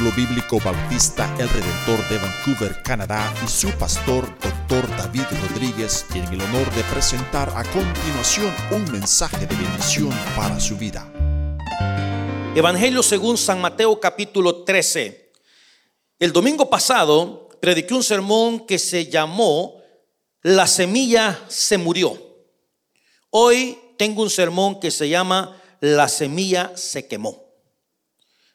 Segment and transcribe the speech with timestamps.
[0.00, 4.88] Bíblico Bautista El Redentor de Vancouver, Canadá, y su pastor, Dr.
[4.96, 10.76] David Rodríguez, tienen el honor de presentar a continuación un mensaje de bendición para su
[10.76, 11.10] vida.
[12.54, 15.32] Evangelio según San Mateo capítulo 13.
[16.18, 19.80] El domingo pasado prediqué un sermón que se llamó
[20.40, 22.18] La semilla se murió.
[23.30, 27.41] Hoy tengo un sermón que se llama La semilla se quemó.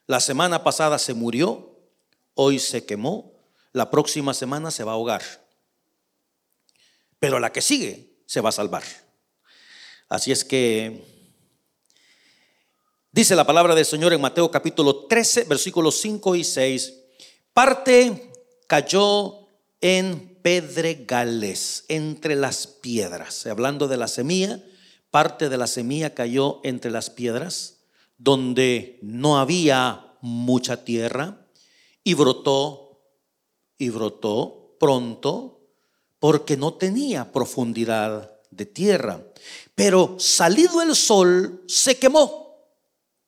[0.07, 1.77] La semana pasada se murió,
[2.33, 3.33] hoy se quemó,
[3.73, 5.21] la próxima semana se va a ahogar.
[7.19, 8.83] Pero la que sigue se va a salvar.
[10.07, 11.03] Así es que
[13.11, 16.93] dice la palabra del Señor en Mateo capítulo 13, versículos 5 y 6.
[17.51, 18.31] Parte
[18.65, 19.49] cayó
[19.81, 23.45] en pedregales, entre las piedras.
[23.45, 24.63] Hablando de la semilla,
[25.11, 27.76] parte de la semilla cayó entre las piedras
[28.17, 31.47] donde no había mucha tierra
[32.03, 33.01] y brotó
[33.77, 35.59] y brotó pronto
[36.19, 39.23] porque no tenía profundidad de tierra.
[39.75, 42.57] Pero salido el sol se quemó.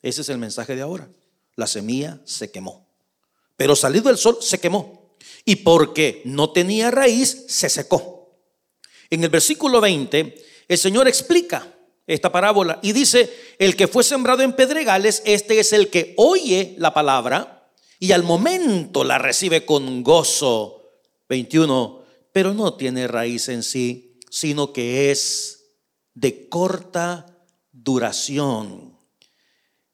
[0.02, 1.10] Ese es el mensaje de ahora.
[1.56, 2.88] La semilla se quemó.
[3.56, 5.16] Pero salido el sol se quemó.
[5.46, 8.40] Y porque no tenía raíz, se secó.
[9.10, 11.68] En el versículo 20, el Señor explica
[12.10, 12.80] esta parábola.
[12.82, 17.72] Y dice, el que fue sembrado en pedregales, este es el que oye la palabra
[18.00, 20.76] y al momento la recibe con gozo.
[21.30, 25.76] 21, pero no tiene raíz en sí, sino que es
[26.16, 28.98] de corta duración.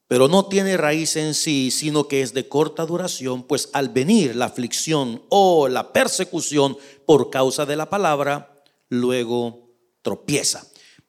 [0.07, 4.37] Pero no tiene raíz en sí, sino que es de corta duración, pues al venir
[4.37, 10.65] la aflicción o la persecución por causa de la palabra, luego tropieza.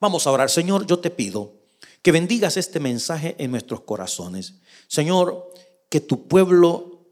[0.07, 0.51] Vamos a orar.
[0.51, 1.53] Señor, yo te pido
[2.01, 4.61] que bendigas este mensaje en nuestros corazones.
[4.87, 5.53] Señor,
[5.91, 7.09] que tu pueblo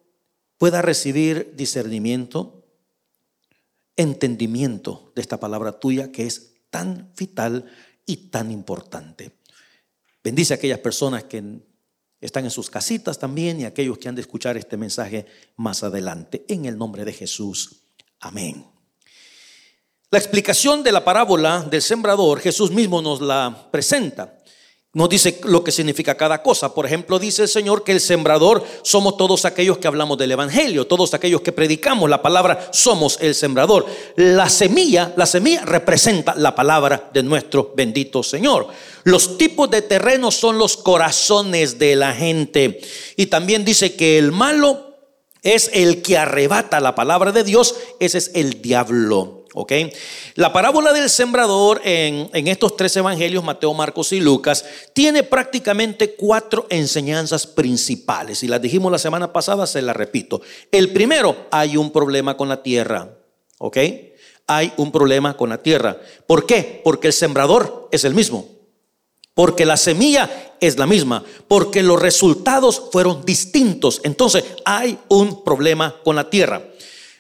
[0.59, 2.65] pueda recibir discernimiento,
[3.97, 7.69] entendimiento de esta palabra tuya que es tan vital
[8.07, 9.33] y tan importante.
[10.23, 11.65] Bendice a aquellas personas que
[12.21, 15.27] están en sus casitas también y a aquellos que han de escuchar este mensaje
[15.57, 16.45] más adelante.
[16.47, 17.89] En el nombre de Jesús.
[18.21, 18.74] Amén.
[20.11, 24.39] La explicación de la parábola del sembrador, Jesús mismo nos la presenta.
[24.95, 26.73] Nos dice lo que significa cada cosa.
[26.73, 30.87] Por ejemplo, dice el Señor que el sembrador somos todos aquellos que hablamos del Evangelio,
[30.87, 33.87] todos aquellos que predicamos la palabra, somos el sembrador.
[34.15, 38.69] La semilla, la semilla representa la palabra de nuestro bendito Señor.
[39.03, 42.81] Los tipos de terreno son los corazones de la gente.
[43.17, 44.95] Y también dice que el malo
[45.43, 49.44] es el que arrebata la palabra de Dios, ese es el diablo.
[49.55, 49.73] ¿Ok?
[50.35, 56.15] La parábola del sembrador en, en, estos tres evangelios, Mateo, Marcos y Lucas, tiene prácticamente
[56.15, 58.43] cuatro enseñanzas principales.
[58.43, 60.43] Y las dijimos la semana pasada, se las repito.
[60.71, 63.17] El primero, hay un problema con la tierra,
[63.59, 63.79] ¿ok?
[64.47, 65.97] Hay un problema con la tierra.
[66.27, 66.81] ¿Por qué?
[66.85, 68.49] Porque el sembrador es el mismo.
[69.33, 71.25] Porque la semilla es la misma.
[71.49, 74.01] Porque los resultados fueron distintos.
[74.05, 76.63] Entonces hay un problema con la tierra.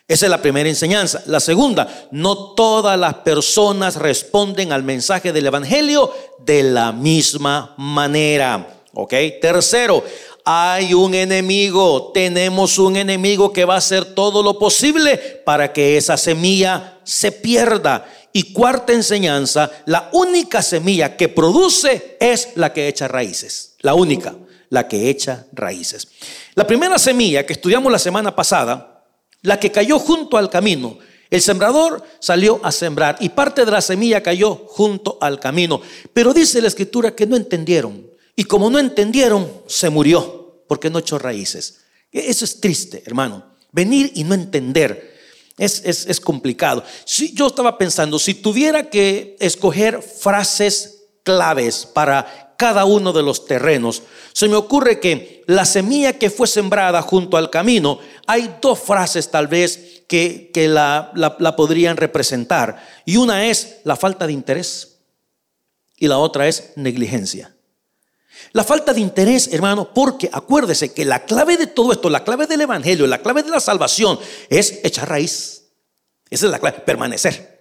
[0.06, 1.22] Esa es la primera enseñanza.
[1.26, 8.82] La segunda, no todas las personas responden al mensaje del Evangelio de la misma manera.
[8.92, 9.14] ¿Ok?
[9.40, 10.04] Tercero,
[10.44, 15.96] hay un enemigo, tenemos un enemigo que va a hacer todo lo posible para que
[15.96, 18.06] esa semilla se pierda.
[18.30, 23.76] Y cuarta enseñanza, la única semilla que produce es la que echa raíces.
[23.80, 24.34] La única,
[24.68, 26.08] la que echa raíces.
[26.54, 28.93] La primera semilla que estudiamos la semana pasada
[29.44, 30.98] la que cayó junto al camino.
[31.30, 35.80] El sembrador salió a sembrar y parte de la semilla cayó junto al camino.
[36.12, 38.10] Pero dice la escritura que no entendieron.
[38.34, 41.80] Y como no entendieron, se murió porque no echó raíces.
[42.10, 43.54] Eso es triste, hermano.
[43.70, 45.14] Venir y no entender.
[45.58, 46.82] Es, es, complicado.
[47.04, 53.46] Si, yo estaba pensando, si tuviera que escoger frases claves para cada uno de los
[53.46, 54.02] terrenos.
[54.32, 59.30] Se me ocurre que la semilla que fue sembrada junto al camino, hay dos frases
[59.30, 62.82] tal vez que, la, la podrían representar.
[63.04, 64.98] Y una es la falta de interés
[65.96, 67.54] y la otra es negligencia.
[68.52, 72.46] La falta de interés, hermano, porque acuérdese que la clave de todo esto, la clave
[72.46, 74.18] del Evangelio, la clave de la salvación
[74.48, 75.64] es echar raíz.
[76.30, 77.53] Esa es la clave, permanecer.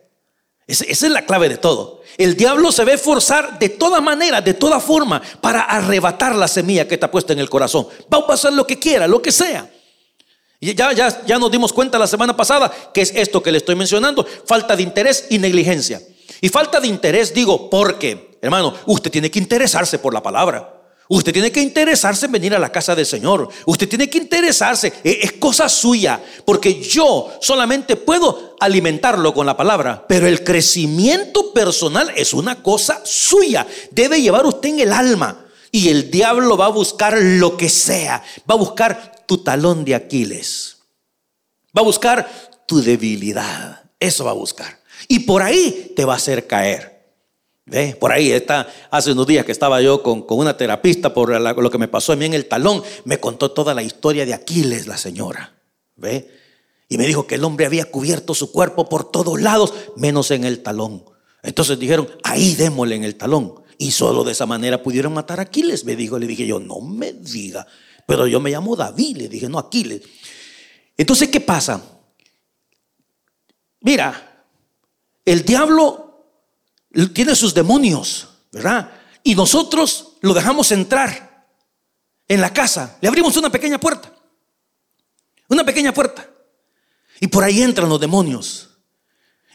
[0.68, 2.01] Esa, es la clave de todo.
[2.18, 6.88] El diablo se ve forzar de toda manera, de toda forma, para arrebatar la semilla
[6.88, 7.88] que está puesta en el corazón.
[8.13, 9.69] Va a pasar lo que quiera, lo que sea.
[10.62, 13.75] Ya, ya, ya nos dimos cuenta la semana pasada que es esto que le estoy
[13.75, 16.01] mencionando: falta de interés y negligencia.
[16.39, 20.73] Y falta de interés, digo, porque, hermano, usted tiene que interesarse por la palabra.
[21.13, 23.48] Usted tiene que interesarse en venir a la casa del Señor.
[23.68, 24.92] Usted tiene que interesarse.
[25.04, 26.19] E, es cosa suya.
[26.44, 30.07] Porque yo solamente puedo alimentarlo con la palabra.
[30.07, 33.68] Pero el crecimiento personal es una cosa suya.
[33.92, 35.45] Debe llevar usted en el alma.
[35.71, 38.24] Y el diablo va a buscar lo que sea.
[38.50, 40.77] Va a buscar tu talón de Aquiles.
[41.77, 42.27] Va a buscar
[42.66, 43.83] tu debilidad.
[44.00, 44.80] Eso va a buscar.
[45.07, 46.93] Y por ahí te va a hacer caer.
[47.65, 47.95] ¿Ve?
[47.98, 51.77] Por ahí está, hace unos días que estaba yo con, una terapista por lo que
[51.77, 54.98] me pasó a mí en el talón, me contó toda la historia de Aquiles, la
[54.98, 55.56] señora.
[55.95, 56.30] ¿Ve?
[56.89, 60.44] Y me dijo que el hombre había cubierto su cuerpo por todos lados, menos en
[60.44, 61.06] el talón.
[61.42, 63.56] Entonces dijeron, ahí démosle en el talón.
[63.77, 65.86] Y solo de esa manera pudieron matar a Aquiles.
[65.86, 67.66] Me dijo, le dije yo, no me diga.
[68.06, 70.01] Pero yo me llamo David, le dije, no Aquiles.
[70.98, 71.81] Entonces, ¿qué pasa?
[73.81, 74.45] Mira,
[75.25, 76.03] el diablo
[77.13, 78.92] tiene sus demonios, ¿verdad?
[79.24, 81.48] Y nosotros lo dejamos entrar
[82.28, 82.98] en la casa.
[83.01, 84.13] Le abrimos una pequeña puerta.
[85.48, 86.30] Una pequeña puerta.
[87.19, 88.69] Y por ahí entran los demonios.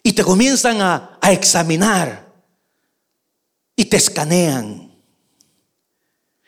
[0.03, 2.33] Y te comienzan a, a examinar.
[3.77, 4.93] Y te escanean.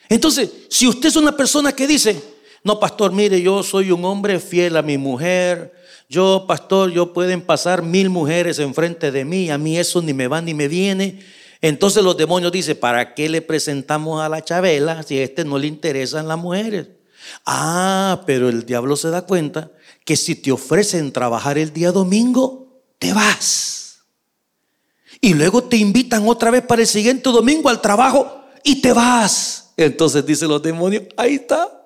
[0.08, 2.29] Entonces, si usted es una persona que dice,
[2.62, 5.72] no, pastor, mire, yo soy un hombre fiel a mi mujer,
[6.08, 10.26] yo, pastor, yo pueden pasar mil mujeres enfrente de mí, a mí eso ni me
[10.26, 11.20] va ni me viene.
[11.62, 15.58] Entonces los demonios dicen, ¿para qué le presentamos a la Chabela si a este no
[15.58, 16.88] le interesan las mujeres?
[17.46, 19.70] Ah, pero el diablo se da cuenta
[20.04, 24.00] que si te ofrecen trabajar el día domingo, te vas.
[25.20, 29.72] Y luego te invitan otra vez para el siguiente domingo al trabajo y te vas.
[29.76, 31.79] Entonces dicen los demonios, ahí está.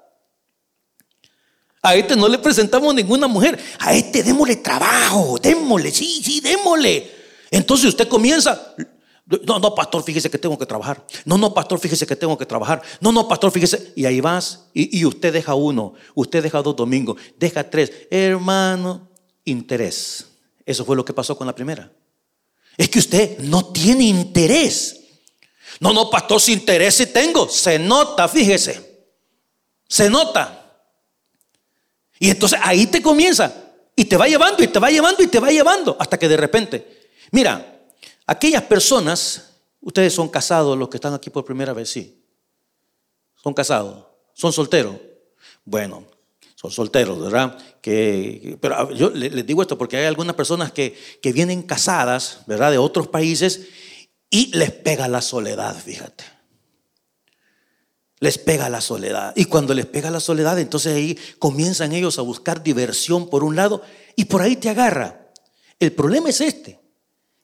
[1.84, 3.62] A este no le presentamos ninguna mujer.
[3.78, 7.12] A este démosle trabajo, démosle, sí, sí, démosle.
[7.50, 8.74] Entonces usted comienza.
[9.46, 11.04] No, no, pastor, fíjese que tengo que trabajar.
[11.26, 12.80] No, no, pastor, fíjese que tengo que trabajar.
[13.00, 13.92] No, no, pastor, fíjese.
[13.96, 14.64] Y ahí vas.
[14.72, 17.92] Y, y usted deja uno, usted deja dos domingos, deja tres.
[18.10, 19.06] Hermano,
[19.44, 20.26] interés.
[20.64, 21.92] Eso fue lo que pasó con la primera.
[22.78, 25.02] Es que usted no tiene interés.
[25.80, 27.46] No, no, pastor, si interés sí tengo.
[27.46, 29.06] Se nota, fíjese.
[29.86, 30.63] Se nota.
[32.24, 33.54] Y entonces ahí te comienza
[33.94, 36.38] y te va llevando y te va llevando y te va llevando hasta que de
[36.38, 37.82] repente, mira,
[38.26, 39.50] aquellas personas,
[39.82, 42.24] ustedes son casados, los que están aquí por primera vez, sí.
[43.42, 44.96] Son casados, son solteros.
[45.66, 46.06] Bueno,
[46.54, 47.58] son solteros, ¿verdad?
[47.82, 52.70] Que, pero yo les digo esto porque hay algunas personas que, que vienen casadas, ¿verdad?
[52.70, 53.68] De otros países
[54.30, 56.24] y les pega la soledad, fíjate
[58.20, 59.32] les pega la soledad.
[59.36, 63.56] Y cuando les pega la soledad, entonces ahí comienzan ellos a buscar diversión por un
[63.56, 63.82] lado
[64.16, 65.32] y por ahí te agarra.
[65.78, 66.80] El problema es este,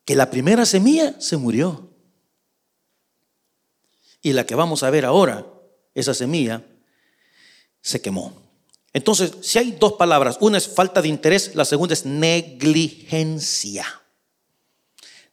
[0.05, 1.91] que la primera semilla se murió.
[4.23, 5.47] Y la que vamos a ver ahora,
[5.95, 6.65] esa semilla,
[7.81, 8.51] se quemó.
[8.93, 13.87] Entonces, si hay dos palabras, una es falta de interés, la segunda es negligencia.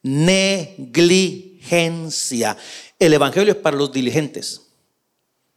[0.02, 2.56] Negligencia.
[2.98, 4.67] El Evangelio es para los diligentes.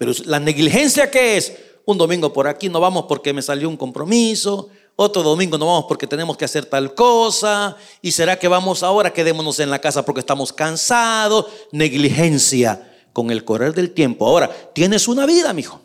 [0.02, 1.54] Pero la negligencia que es,
[1.86, 5.86] un domingo por aquí no vamos porque me salió un compromiso, otro domingo no vamos
[5.88, 10.04] porque tenemos que hacer tal cosa, y será que vamos ahora, quedémonos en la casa
[10.04, 14.26] porque estamos cansados, negligencia con el correr del tiempo.
[14.26, 15.80] Ahora, tienes una vida, mijo,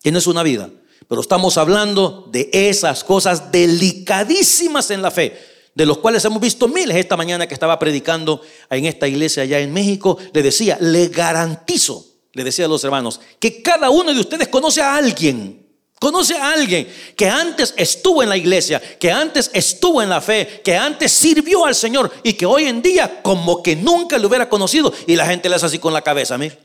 [0.00, 0.70] tienes una vida,
[1.06, 5.38] pero estamos hablando de esas cosas delicadísimas en la fe
[5.74, 6.96] de los cuales hemos visto miles.
[6.96, 8.40] Esta mañana que estaba predicando
[8.70, 13.20] en esta iglesia allá en México, le decía, le garantizo le decía a los hermanos,
[13.38, 15.64] que cada uno de ustedes conoce a alguien,
[16.00, 16.86] conoce a alguien
[17.16, 21.64] que antes estuvo en la iglesia, que antes estuvo en la fe, que antes sirvió
[21.64, 25.26] al Señor y que hoy en día como que nunca lo hubiera conocido y la
[25.26, 26.58] gente le hace así con la cabeza, mire.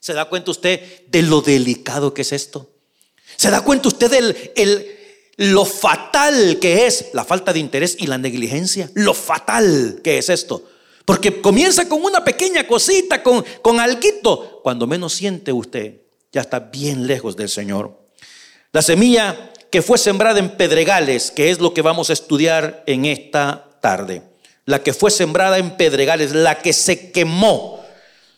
[0.00, 2.70] ¿Se da cuenta usted de lo delicado que es esto?
[3.36, 4.96] ¿Se da cuenta usted de
[5.36, 8.90] lo fatal que es la falta de interés y la negligencia?
[8.94, 10.69] Lo fatal que es esto.
[11.10, 14.60] Porque comienza con una pequeña cosita, con, con alguito.
[14.62, 17.98] Cuando menos siente usted, ya está bien lejos del Señor.
[18.70, 23.06] La semilla que fue sembrada en pedregales, que es lo que vamos a estudiar en
[23.06, 24.22] esta tarde.
[24.66, 27.84] La que fue sembrada en pedregales, la que se quemó.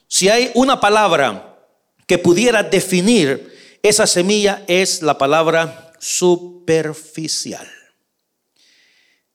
[0.08, 1.58] Si hay una palabra
[2.06, 7.70] que pudiera definir esa semilla, es la palabra superficial.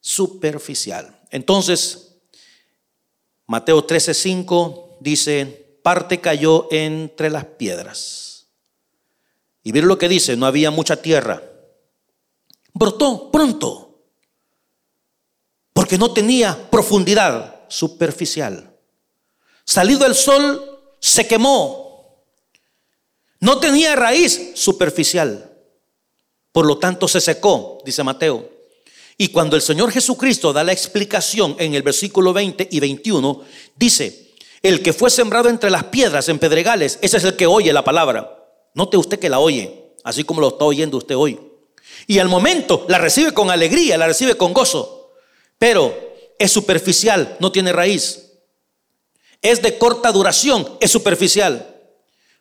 [0.00, 1.20] Superficial.
[1.30, 2.07] Entonces,
[3.48, 8.48] Mateo 13:5 dice, parte cayó entre las piedras.
[9.62, 11.42] Y miren lo que dice, no había mucha tierra.
[12.74, 14.04] Brotó pronto,
[15.72, 18.76] porque no tenía profundidad superficial.
[19.64, 22.22] Salido el sol, se quemó.
[23.40, 25.56] No tenía raíz superficial.
[26.52, 28.57] Por lo tanto se secó, dice Mateo.
[29.20, 33.42] Y cuando el Señor Jesucristo da la explicación en el versículo 20 y 21,
[33.74, 34.28] dice,
[34.62, 37.82] el que fue sembrado entre las piedras, en pedregales, ese es el que oye la
[37.82, 38.46] palabra.
[38.74, 41.40] Note usted que la oye, así como lo está oyendo usted hoy.
[42.06, 45.10] Y al momento la recibe con alegría, la recibe con gozo.
[45.58, 45.92] Pero
[46.38, 48.34] es superficial, no tiene raíz.
[49.42, 51.76] Es de corta duración, es superficial.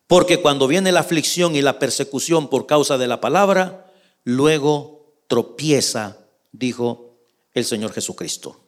[0.05, 3.91] Porque cuando viene la aflicción y la persecución por causa de la palabra,
[4.23, 6.26] luego tropieza,
[6.57, 7.17] dijo
[7.53, 8.59] el Señor Jesucristo.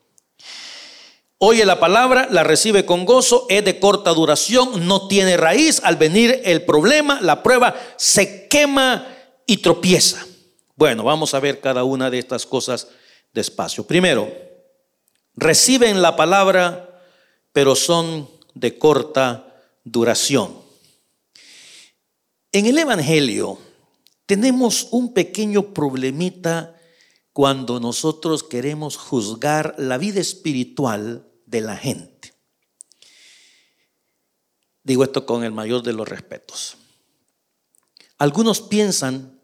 [1.37, 5.81] Oye la palabra, la recibe con gozo, es de corta duración, no tiene raíz.
[5.83, 9.07] Al venir el problema, la prueba, se quema
[9.45, 10.25] y tropieza.
[10.75, 12.89] Bueno, vamos a ver cada una de estas cosas
[13.33, 13.85] despacio.
[13.85, 14.29] Primero,
[15.33, 17.01] reciben la palabra,
[17.53, 19.55] pero son de corta
[19.85, 20.53] duración.
[22.51, 23.59] En el Evangelio
[24.25, 26.75] tenemos un pequeño problemita
[27.39, 32.33] cuando nosotros queremos juzgar la vida espiritual de la gente.
[34.83, 36.75] Digo esto con el mayor de los respetos.
[38.17, 39.39] Algunos piensan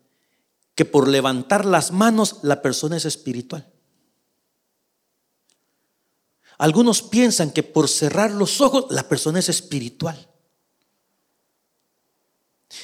[0.75, 3.65] que por levantar las manos la persona es espiritual.
[6.57, 10.34] Algunos piensan que por cerrar los ojos la persona es espiritual.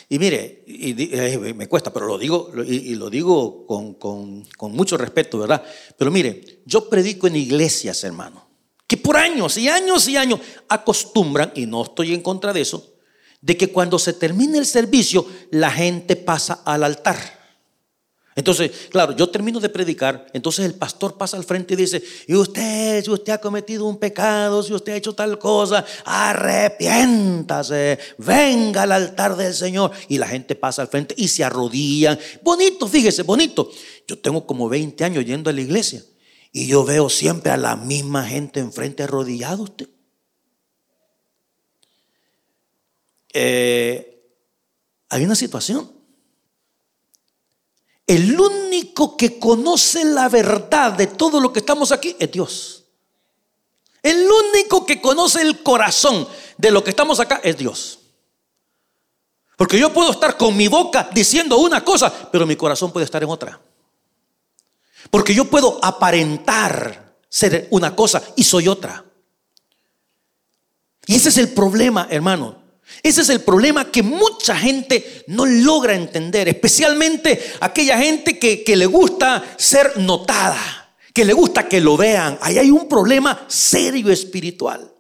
[0.10, 5.40] Y mire, eh, me cuesta, pero lo digo, y, lo digo con, con mucho respeto,
[5.40, 5.64] ¿verdad?
[5.98, 8.52] Pero mire, yo predico en iglesias, hermano
[8.92, 12.94] que por años y años y años acostumbran, y no estoy en contra de eso,
[13.40, 17.41] de que cuando se termine el servicio, la gente pasa al altar.
[18.34, 22.36] Entonces, claro, yo termino de predicar, entonces el pastor pasa al frente y dice, y
[22.36, 28.84] usted, si usted ha cometido un pecado, si usted ha hecho tal cosa, arrepiéntase, venga
[28.84, 29.92] al altar del Señor.
[30.08, 32.18] Y la gente pasa al frente y se arrodillan.
[32.42, 33.70] Bonito, fíjese, bonito.
[34.08, 36.02] Yo tengo como 20 años yendo a la iglesia.
[36.54, 39.90] Y yo veo siempre a la misma gente enfrente arrodillado usted.
[43.34, 44.24] Eh,
[45.10, 46.01] hay una situación.
[48.12, 52.84] El único que conoce la verdad de todo lo que estamos aquí es Dios.
[54.04, 56.28] El único que conoce el corazón
[56.58, 58.00] de lo que estamos acá es Dios.
[59.56, 63.24] Porque yo puedo estar con mi boca diciendo una cosa, pero mi corazón puede estar
[63.24, 63.62] en otra.
[65.10, 69.06] Porque yo puedo aparentar ser una cosa y soy otra.
[71.06, 72.61] Y ese es el problema, hermano.
[73.04, 78.76] Ese es el problema que mucha gente no logra entender, especialmente aquella gente que, que,
[78.76, 82.38] le gusta ser notada, que le gusta que lo vean.
[82.42, 84.92] Ahí hay un problema serio espiritual.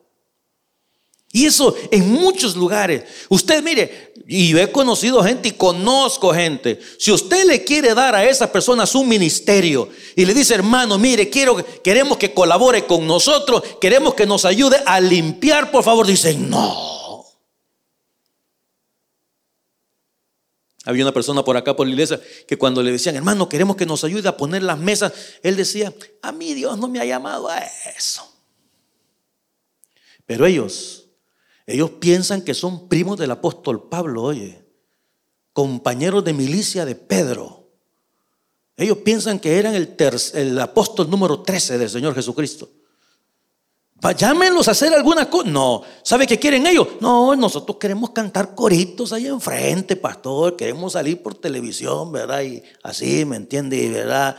[1.34, 3.04] Y eso en muchos lugares.
[3.30, 6.80] Usted mire, y he conocido gente y conozco gente.
[6.98, 11.30] Si usted le quiere dar a esa persona su ministerio y le dice, hermano, mire,
[11.30, 16.50] quiero, queremos que colabore con nosotros, queremos que nos ayude a limpiar, por favor, dicen,
[16.50, 17.01] no.
[20.92, 23.86] Había una persona por acá por la iglesia que cuando le decían, hermano, queremos que
[23.86, 27.50] nos ayude a poner las mesas, él decía, a mí Dios no me ha llamado
[27.50, 27.60] a
[27.98, 28.28] eso.
[30.26, 31.02] Pero ellos
[31.72, 34.62] ellos piensan que son primos del apóstol Pablo, oye,
[35.54, 37.70] compañeros de milicia de Pedro.
[38.76, 39.96] Ellos piensan que eran el,
[40.34, 42.70] el apóstol número 13 del Señor Jesucristo.
[44.18, 45.48] Llámenlos a hacer alguna cosa.
[45.50, 46.88] No, ¿sabe qué quieren ellos?
[47.00, 50.56] No, nosotros queremos cantar coritos ahí enfrente, pastor.
[50.56, 52.42] Queremos salir por televisión, ¿verdad?
[52.42, 53.90] Y así, ¿me entiende?
[53.90, 54.36] ¿Verdad?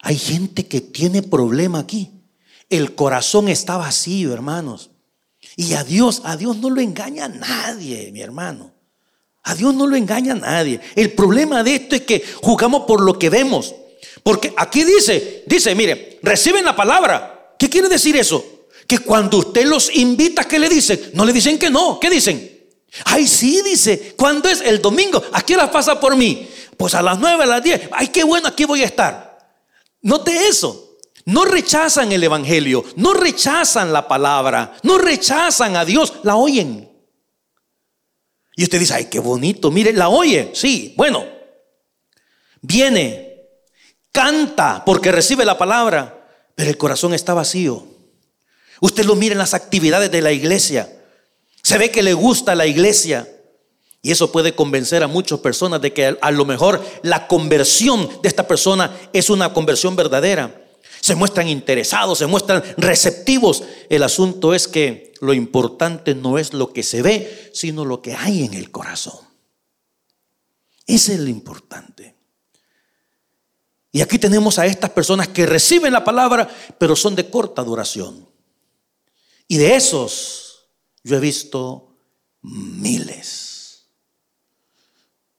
[0.00, 2.10] Hay gente que tiene problema aquí.
[2.68, 4.90] El corazón está vacío, hermanos.
[5.56, 8.72] Y a Dios, a Dios no lo engaña nadie, mi hermano.
[9.44, 10.80] A Dios no lo engaña nadie.
[10.96, 13.74] El problema de esto es que jugamos por lo que vemos.
[14.24, 17.54] Porque aquí dice, dice, mire, reciben la palabra.
[17.58, 18.57] ¿Qué quiere decir eso?
[18.88, 21.12] Que cuando usted los invita, ¿qué le dicen?
[21.14, 22.00] No le dicen que no.
[22.00, 22.68] ¿Qué dicen?
[23.04, 24.14] Ay, sí, dice.
[24.16, 24.60] ¿Cuándo es?
[24.62, 25.22] El domingo.
[25.32, 26.48] ¿A qué hora pasa por mí?
[26.76, 27.82] Pues a las nueve, a las diez.
[27.92, 29.38] Ay, qué bueno, aquí voy a estar.
[30.02, 30.88] Note eso
[31.28, 36.90] no rechazan el Evangelio, no rechazan la palabra, no rechazan a Dios, la oyen.
[38.56, 41.26] Y usted dice, ay, qué bonito, mire, la oye, sí, bueno,
[42.62, 43.42] viene,
[44.10, 47.86] canta porque recibe la palabra, pero el corazón está vacío.
[48.80, 50.92] Usted lo mira en las actividades de la iglesia,
[51.62, 53.28] se ve que le gusta la iglesia.
[54.00, 58.28] Y eso puede convencer a muchas personas de que a lo mejor la conversión de
[58.28, 60.54] esta persona es una conversión verdadera
[61.00, 63.62] se muestran interesados, se muestran receptivos.
[63.88, 68.14] El asunto es que lo importante no es lo que se ve, sino lo que
[68.14, 69.20] hay en el corazón.
[70.86, 72.16] Es lo importante.
[73.92, 78.28] Y aquí tenemos a estas personas que reciben la palabra, pero son de corta duración.
[79.48, 80.68] Y de esos
[81.02, 81.96] yo he visto
[82.42, 83.86] miles.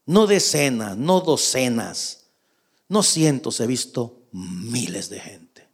[0.06, 2.32] No decenas, no docenas,
[2.88, 5.70] no cientos, he visto miles de gente.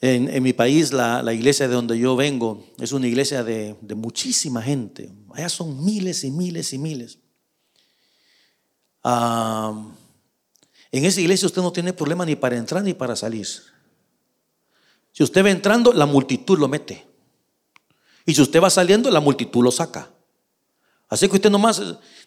[0.00, 4.62] En, mi país, la, iglesia de donde yo vengo es una iglesia de, de muchísima
[4.62, 5.10] gente.
[5.32, 7.18] Allá son miles y miles y miles.
[9.02, 9.90] Ah,
[10.92, 13.48] en esa iglesia usted no tiene problema ni para entrar ni para salir.
[15.12, 17.06] Si usted va entrando, la multitud lo mete.
[18.24, 20.10] Y si usted va saliendo, la multitud lo saca.
[21.08, 21.80] Así que usted nomás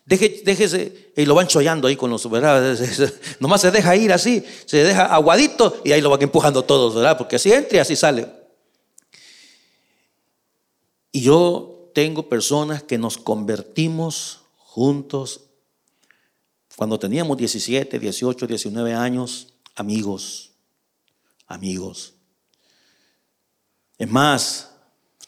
[0.05, 2.75] deje, déjese y lo van chollando ahí con los, ¿verdad?
[3.39, 7.17] Nomás se deja ir así, se deja aguadito y ahí lo van empujando todos, ¿verdad?
[7.17, 8.27] Porque así entra y así sale.
[11.11, 15.41] Y yo tengo personas que nos convertimos juntos
[16.75, 20.53] cuando teníamos 17, 18, 19 años, amigos,
[21.45, 22.15] amigos.
[24.01, 24.71] Es más,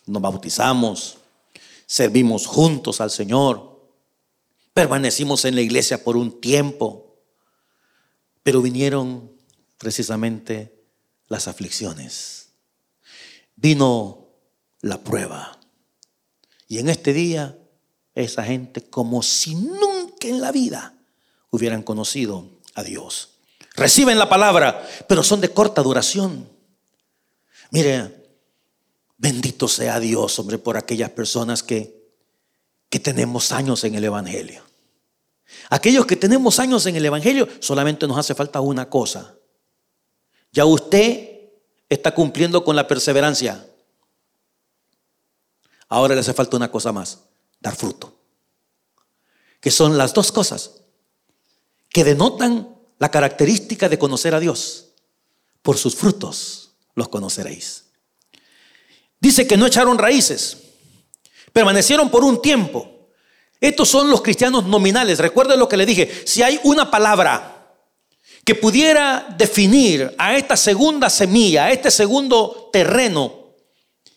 [0.07, 1.19] nos bautizamos,
[1.85, 3.79] servimos juntos al Señor,
[4.73, 7.19] permanecimos en la iglesia por un tiempo,
[8.41, 9.31] pero vinieron
[9.77, 10.73] precisamente
[11.27, 12.47] las aflicciones.
[13.55, 14.29] Vino
[14.81, 15.59] la prueba.
[16.67, 17.55] Y en este día,
[18.15, 20.95] esa gente como si nunca en la vida
[21.51, 23.35] hubieran conocido a Dios.
[23.75, 26.49] Reciben la palabra, pero son de corta duración.
[27.69, 28.22] Mire,
[29.17, 32.03] bendito sea Dios, hombre, por aquellas personas que,
[32.89, 34.63] que tenemos años en el Evangelio.
[35.69, 39.35] Aquellos que tenemos años en el Evangelio, solamente nos hace falta una cosa.
[40.51, 41.33] Ya usted
[41.89, 43.67] está cumpliendo con la perseverancia.
[45.89, 47.19] Ahora le hace falta una cosa más,
[47.59, 48.15] dar fruto.
[49.59, 50.81] Que son las dos cosas
[51.89, 54.89] que denotan la característica de conocer a Dios.
[55.61, 57.82] Por sus frutos los conoceréis.
[59.23, 60.57] Dice que no echaron raíces,
[61.53, 63.07] permanecieron por un tiempo.
[63.61, 65.19] Estos son los cristianos nominales.
[65.19, 66.11] Recuerden lo que le dije.
[66.25, 67.77] Si hay una palabra
[68.43, 73.53] que pudiera definir a esta segunda semilla, a este segundo terreno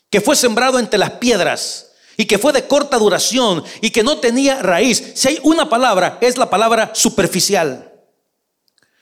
[0.09, 4.17] que fue sembrado entre las piedras, y que fue de corta duración y que no
[4.17, 5.13] tenía raíz.
[5.15, 7.93] Si hay una palabra, es la palabra superficial.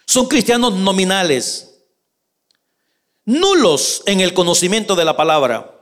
[0.05, 1.79] Son cristianos nominales,
[3.23, 5.74] nulos en el conocimiento de la palabra,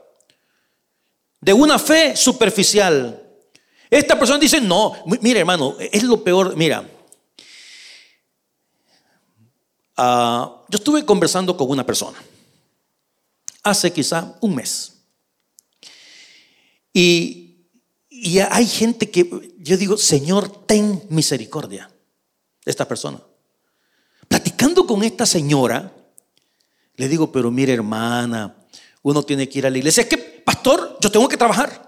[1.44, 3.20] de una fe superficial.
[3.90, 6.88] Esta persona dice, no, mire hermano, es lo peor, mira.
[9.96, 12.18] Ah, yo estuve conversando con una persona
[13.64, 14.92] hace quizá un mes.
[16.92, 17.40] Y,
[18.50, 21.90] hay gente que yo digo, Señor, ten misericordia
[22.64, 23.20] esta persona.
[24.28, 25.92] Platicando con esta señora,
[26.94, 28.56] le digo, pero mire hermana,
[29.02, 30.02] uno tiene que ir a la iglesia.
[30.02, 31.84] Es que, pastor, yo tengo que trabajar.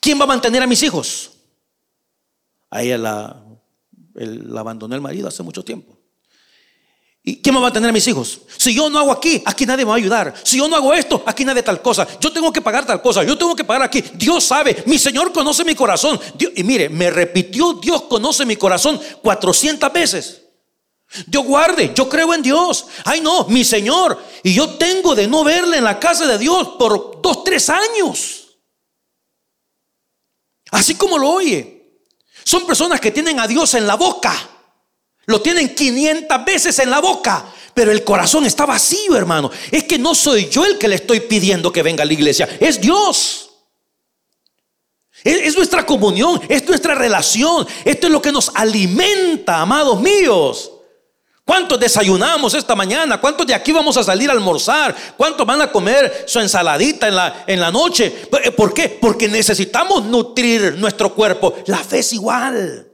[0.00, 1.30] ¿Quién va a mantener a mis hijos?
[2.70, 3.42] A ella la,
[4.58, 5.96] abandonó el marido hace mucho tiempo.
[7.22, 8.40] ¿Y quién va a tener a mis hijos?
[8.56, 10.34] Si yo no hago aquí, aquí nadie me va a ayudar.
[10.42, 12.06] Si yo no hago esto, aquí nadie tal cosa.
[12.20, 13.22] Yo tengo que pagar tal cosa.
[13.22, 14.02] Yo tengo que pagar aquí.
[14.14, 14.82] Dios sabe.
[14.86, 16.18] Mi Señor conoce mi corazón.
[16.56, 20.47] y mire, me repitió, Dios conoce mi corazón 400 veces.
[21.26, 22.86] Dios guarde, yo creo en Dios.
[23.04, 24.22] Ay no, mi Señor.
[24.42, 28.58] Y yo tengo de no verle en la casa de Dios por dos, tres años.
[30.70, 31.74] Así como lo oye.
[32.44, 34.48] Son personas que tienen a Dios en la boca
[35.28, 37.44] lo tienen 500 veces en la boca,
[37.74, 39.50] pero el corazón está vacío, hermano.
[39.70, 42.48] Es que no soy yo el que le estoy pidiendo que venga a la iglesia,
[42.58, 43.50] es Dios.
[45.22, 47.66] Es, nuestra comunión, es nuestra relación.
[47.84, 50.72] Esto es lo que nos alimenta, amados míos.
[51.48, 53.18] ¿Cuántos desayunamos esta mañana?
[53.18, 54.94] ¿Cuántos de aquí vamos a salir a almorzar?
[55.16, 58.28] ¿Cuántos van a comer su ensaladita en la, en la noche?
[58.54, 58.90] ¿Por qué?
[58.90, 61.54] Porque necesitamos nutrir nuestro cuerpo.
[61.64, 62.86] La fe es igual.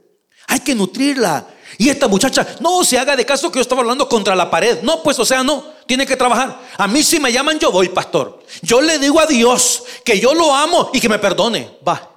[0.47, 1.45] Hay que nutrirla.
[1.77, 4.81] Y esta muchacha, no se haga de caso que yo estaba hablando contra la pared.
[4.83, 6.57] No, pues, o sea, no, tiene que trabajar.
[6.77, 8.39] A mí si me llaman, yo voy, pastor.
[8.61, 11.71] Yo le digo a Dios que yo lo amo y que me perdone.
[11.85, 12.14] Va.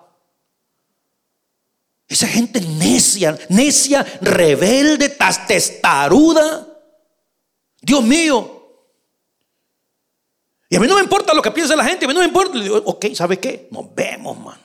[2.08, 5.16] Esa gente necia, necia, rebelde,
[5.46, 6.66] testaruda.
[7.80, 8.54] Dios mío.
[10.70, 12.26] Y a mí no me importa lo que piense la gente, a mí no me
[12.26, 12.58] importa.
[12.58, 13.68] Digo, ok, ¿sabe qué?
[13.70, 14.62] Nos vemos, mano.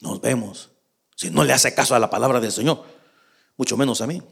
[0.00, 0.70] Nos vemos.
[1.16, 2.84] Si no le hace caso a la palabra del Señor
[3.60, 4.22] mucho menos a mí.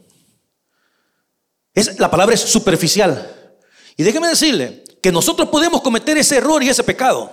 [1.98, 3.60] La palabra es superficial.
[3.94, 7.30] Y déjeme decirle que nosotros podemos cometer ese error y ese pecado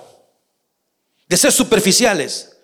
[1.29, 2.54] de ser superficiales.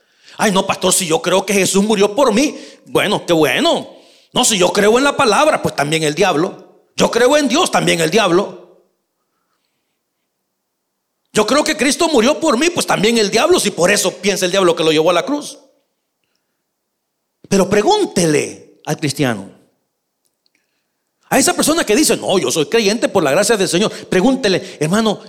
[0.43, 3.89] Ay, no, pastor, si yo creo que Jesús murió por mí, bueno, qué bueno.
[4.34, 6.88] No, si yo creo en la palabra, pues también el diablo.
[6.95, 8.82] Yo creo en Dios, también el diablo.
[11.32, 14.45] Yo creo que Cristo murió por mí, pues también el diablo, si por eso piensa
[14.45, 15.60] el diablo que lo llevó a la cruz.
[17.47, 19.47] Pero pregúntele al cristiano,
[21.30, 24.80] a esa persona que dice, no, yo soy creyente por la gracia del Señor, pregúntele,
[24.80, 25.19] hermano,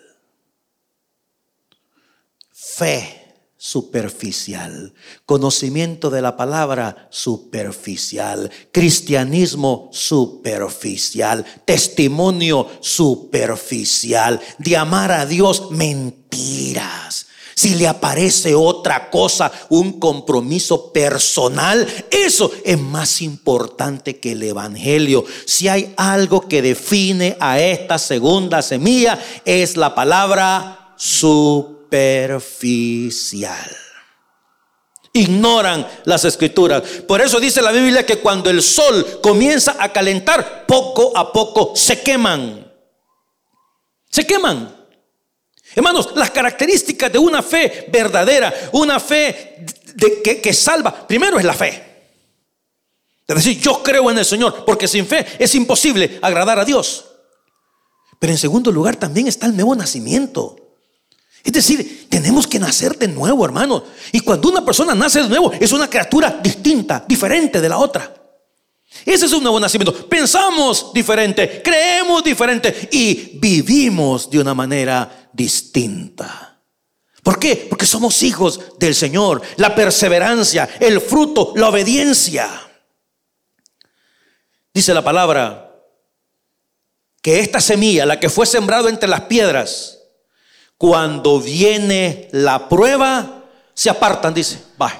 [2.54, 3.25] Fe
[3.58, 4.94] superficial,
[5.26, 17.28] conocimiento de la palabra superficial, cristianismo superficial, testimonio superficial, de amar a Dios mentiras.
[17.56, 25.24] Si le aparece otra cosa, un compromiso personal, eso es más importante que el Evangelio.
[25.46, 33.76] Si hay algo que define a esta segunda semilla, es la palabra superficial superficial.
[35.13, 36.84] Ignoran las escrituras.
[37.08, 41.74] Por eso dice la Biblia que cuando el sol comienza a calentar, poco a poco
[41.76, 42.69] se queman.
[44.10, 44.76] Se queman.
[45.74, 49.65] Hermanos, las características de una fe verdadera, una fe
[50.24, 51.84] que, que salva, primero es la fe.
[53.28, 57.06] Es decir, yo creo en el Señor, porque sin fe es imposible agradar a Dios.
[58.19, 60.64] Pero en segundo lugar también está el nuevo nacimiento.
[61.46, 63.84] Es decir, tenemos que nacer de nuevo, hermano.
[64.12, 68.14] Y cuando una persona nace de nuevo, es una criatura distinta, diferente de la otra.
[69.06, 70.10] Ese es un nuevo nacimiento.
[70.10, 76.60] Pensamos diferente, creemos diferente y vivimos de una manera distinta.
[77.22, 77.68] ¿Por qué?
[77.70, 79.44] Porque somos hijos del Señor.
[79.58, 82.50] La perseverancia, el fruto, la obediencia.
[84.74, 85.76] Dice la palabra
[87.22, 89.95] que esta semilla, la que fue sembrado entre las piedras,
[90.78, 94.94] cuando viene la prueba, se apartan, dice, va.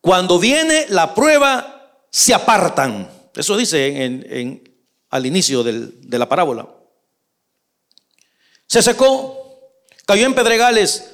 [0.00, 3.10] Cuando viene la prueba, se apartan.
[3.34, 4.62] Eso dice en,
[5.10, 6.68] al inicio de la parábola.
[8.66, 9.72] Se secó,
[10.06, 11.10] cayó en pedregales,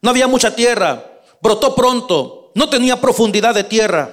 [0.00, 4.10] no había mucha tierra, brotó pronto, no tenía profundidad de tierra.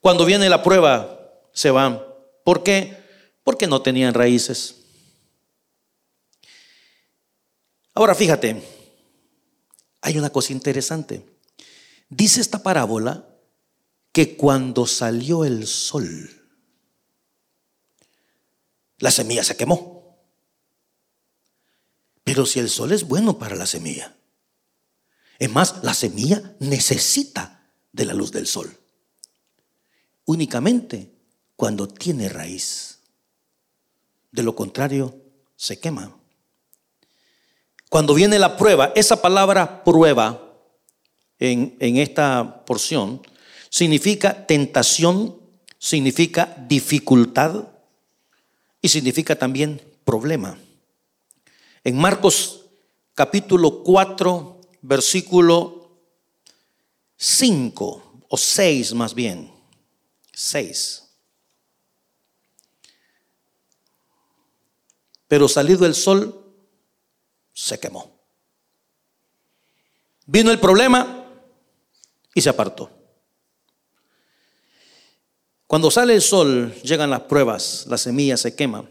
[0.00, 1.18] Cuando viene la prueba,
[1.52, 2.00] se van.
[2.44, 2.96] ¿Por qué?
[3.42, 4.75] Porque no tenían raíces.
[7.96, 8.62] Ahora fíjate,
[10.02, 11.24] hay una cosa interesante.
[12.10, 13.26] Dice esta parábola
[14.12, 16.06] que cuando salió el sol,
[18.98, 20.14] la semilla se quemó.
[22.22, 24.14] Pero si el sol es bueno para la semilla,
[25.38, 28.78] es más, la semilla necesita de la luz del sol.
[30.26, 31.14] Únicamente
[31.56, 32.98] cuando tiene raíz.
[34.32, 35.18] De lo contrario,
[35.56, 36.15] se quema.
[37.88, 40.42] Cuando viene la prueba, esa palabra prueba
[41.38, 43.22] en, esta porción
[43.70, 45.36] significa tentación,
[45.78, 47.68] significa dificultad
[48.80, 50.58] y significa también problema.
[51.84, 52.64] En Marcos
[53.14, 55.90] capítulo 4, versículo
[57.16, 59.52] 5 o 6 más bien,
[60.32, 61.04] 6.
[65.28, 66.45] Pero salido el sol,
[67.56, 68.20] se quemó.
[70.26, 71.24] Vino el problema
[72.34, 72.90] y se apartó.
[75.66, 78.88] Cuando sale el sol, llegan las pruebas, la semilla se quema.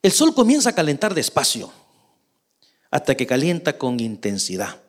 [0.00, 1.72] El sol comienza a calentar despacio
[2.90, 4.80] hasta que calienta con intensidad.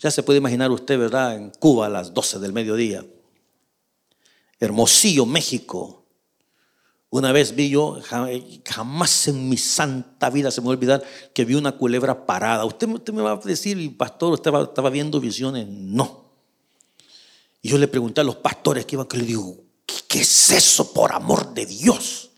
[0.00, 1.36] Ya se puede imaginar usted, ¿verdad?
[1.36, 3.06] En Cuba a las 12 del mediodía.
[4.58, 6.03] Hermosillo, México.
[7.14, 8.00] Una vez vi yo,
[8.66, 12.64] jamás en mi santa vida se me va a olvidar que vi una culebra parada.
[12.64, 15.68] Usted, me va a decir, pastor, usted estaba viendo visiones.
[15.68, 16.32] No.
[17.62, 19.56] Y yo le pregunté a los pastores que iban, que le digo,
[20.08, 22.32] ¿qué es eso por amor de Dios?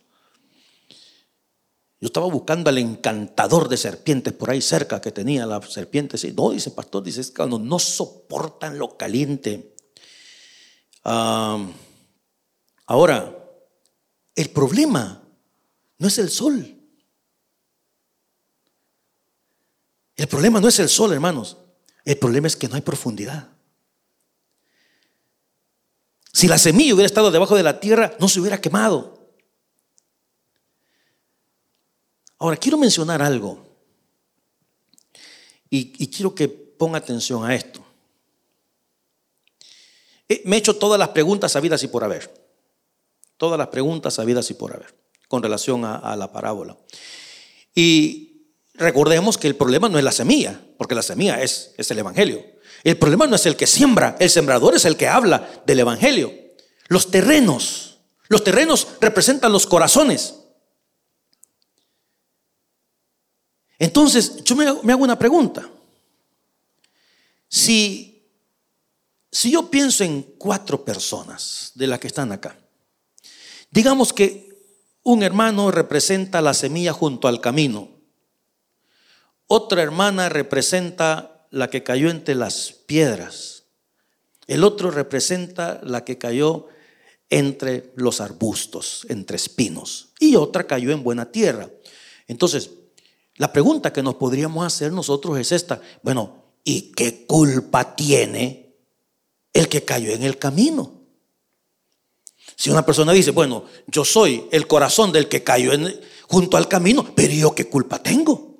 [1.98, 6.18] Yo estaba buscando al encantador de serpientes por ahí cerca que tenía la serpiente.
[6.34, 9.74] No, dice pastor, dice, es cuando no soportan lo caliente.
[11.02, 11.72] ahora,
[14.36, 15.22] el problema
[15.98, 16.74] no es el sol.
[20.14, 21.56] El problema no es el sol, hermanos.
[22.04, 23.48] El problema es que no hay profundidad.
[26.32, 29.32] Si la semilla hubiera estado debajo de la tierra, no se hubiera quemado.
[32.38, 33.66] Ahora, quiero mencionar algo.
[35.70, 37.84] Y, quiero que ponga atención a esto.
[40.28, 42.45] Eh, me he hecho todas las preguntas sabidas y por haber.
[43.36, 44.94] Todas las preguntas sabidas y por haber
[45.28, 46.76] con relación a, la parábola.
[47.74, 51.98] Y recordemos que el problema no es la semilla, porque la semilla es, es el
[51.98, 52.44] Evangelio.
[52.84, 56.32] El problema no es el que siembra, el sembrador es el que habla del Evangelio.
[56.88, 60.34] Los terrenos, los terrenos representan los corazones.
[63.78, 65.68] Entonces, yo me, hago una pregunta.
[67.48, 68.30] Si,
[69.30, 72.56] si yo pienso en cuatro personas de las que están acá,
[73.76, 74.56] digamos que
[75.02, 77.90] un hermano representa la semilla junto al camino,
[79.48, 83.64] otra hermana representa la que cayó entre las piedras,
[84.46, 86.68] el otro representa la que cayó
[87.28, 91.68] entre los arbustos, entre espinos, y otra cayó en buena tierra.
[92.28, 92.70] Entonces,
[93.34, 95.82] la pregunta que nos podríamos hacer nosotros es esta.
[96.02, 98.74] Bueno, ¿y qué culpa tiene
[99.52, 100.95] el que cayó en el camino?
[102.56, 105.72] Si una persona dice, bueno, yo soy el corazón del que cayó
[106.26, 108.56] junto al camino, pero yo qué culpa tengo?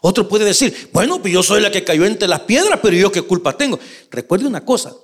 [0.00, 3.12] Otro puede decir, bueno, pues yo soy la que cayó entre las piedras, pero yo
[3.12, 3.78] qué culpa tengo.
[4.10, 4.94] Recuerde una cosa,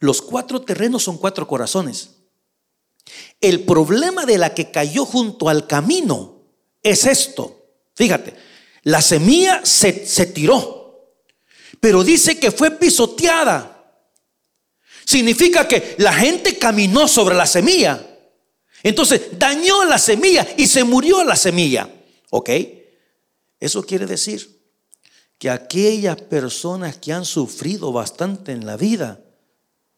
[0.00, 2.10] los cuatro terrenos son cuatro corazones.
[3.40, 6.42] El problema de la que cayó junto al camino
[6.82, 7.56] es esto.
[7.94, 8.34] Fíjate,
[8.82, 9.92] la semilla se,
[10.26, 11.14] tiró,
[11.78, 13.77] pero dice que fue pisoteada.
[15.08, 18.06] Significa que la gente caminó sobre la semilla.
[18.82, 21.90] Entonces dañó la semilla y se murió la semilla.
[22.28, 22.50] ¿Ok?
[23.58, 24.60] Eso quiere decir
[25.38, 29.24] que aquellas personas que han sufrido bastante en la vida,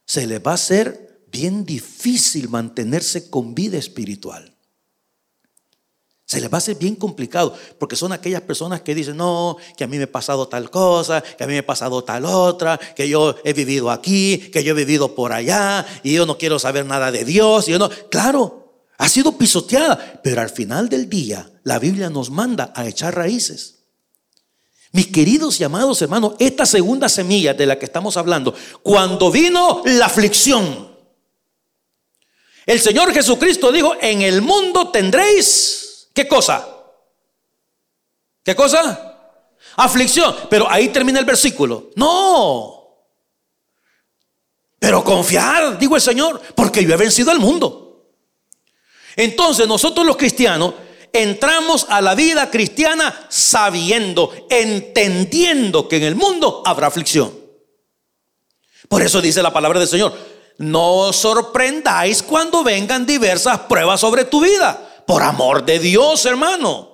[0.05, 4.50] se les va a hacer bien difícil mantenerse con vida espiritual.
[6.31, 9.83] Se les va a hacer bien complicado, porque son aquellas personas que dicen, no, que
[9.83, 12.77] a mí me ha pasado tal cosa, que a mí me ha pasado tal otra,
[12.77, 16.57] que yo he vivido aquí, que yo he vivido por allá, y yo no quiero
[16.57, 17.67] saber nada de Dios.
[17.67, 22.29] Y yo no, claro, ha sido pisoteada, pero al final del día la Biblia nos
[22.29, 23.79] manda a echar raíces.
[24.93, 29.81] Mis queridos y amados hermanos, esta segunda semilla de la que estamos hablando, cuando vino
[29.83, 30.95] la aflicción,
[32.65, 36.67] el Señor Jesucristo dijo, en el mundo tendréis ¿Qué cosa?
[38.43, 39.17] ¿Qué cosa?
[39.77, 40.35] Aflicción.
[40.49, 41.89] Pero ahí termina el versículo.
[41.95, 42.81] No.
[44.79, 48.07] Pero confiar, digo el Señor, porque yo he vencido al mundo.
[49.15, 50.73] Entonces nosotros los cristianos
[51.13, 57.31] entramos a la vida cristiana sabiendo, entendiendo que en el mundo habrá aflicción.
[58.89, 60.17] Por eso dice la palabra del Señor,
[60.57, 66.91] no os sorprendáis cuando vengan diversas pruebas sobre tu vida por amor de Dios, hermano.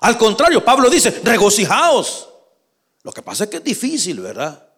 [0.00, 2.28] Al contrario, Pablo dice, regocijaos.
[3.02, 4.68] Lo que pasa es que es difícil, ¿verdad?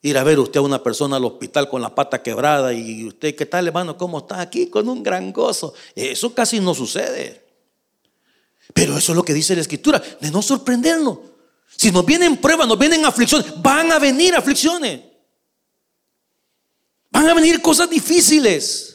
[0.00, 3.36] Ir a ver usted a una persona al hospital con la pata quebrada y usted,
[3.36, 3.96] ¿qué tal, hermano?
[3.96, 4.68] ¿Cómo está aquí?
[4.68, 5.74] Con un gran gozo.
[5.94, 7.44] Eso casi no sucede.
[8.74, 11.18] Pero eso es lo que dice la escritura, de no sorprendernos.
[11.76, 15.00] Si nos vienen pruebas, nos vienen aflicciones, van a venir aflicciones.
[17.10, 18.91] Van a venir cosas difíciles.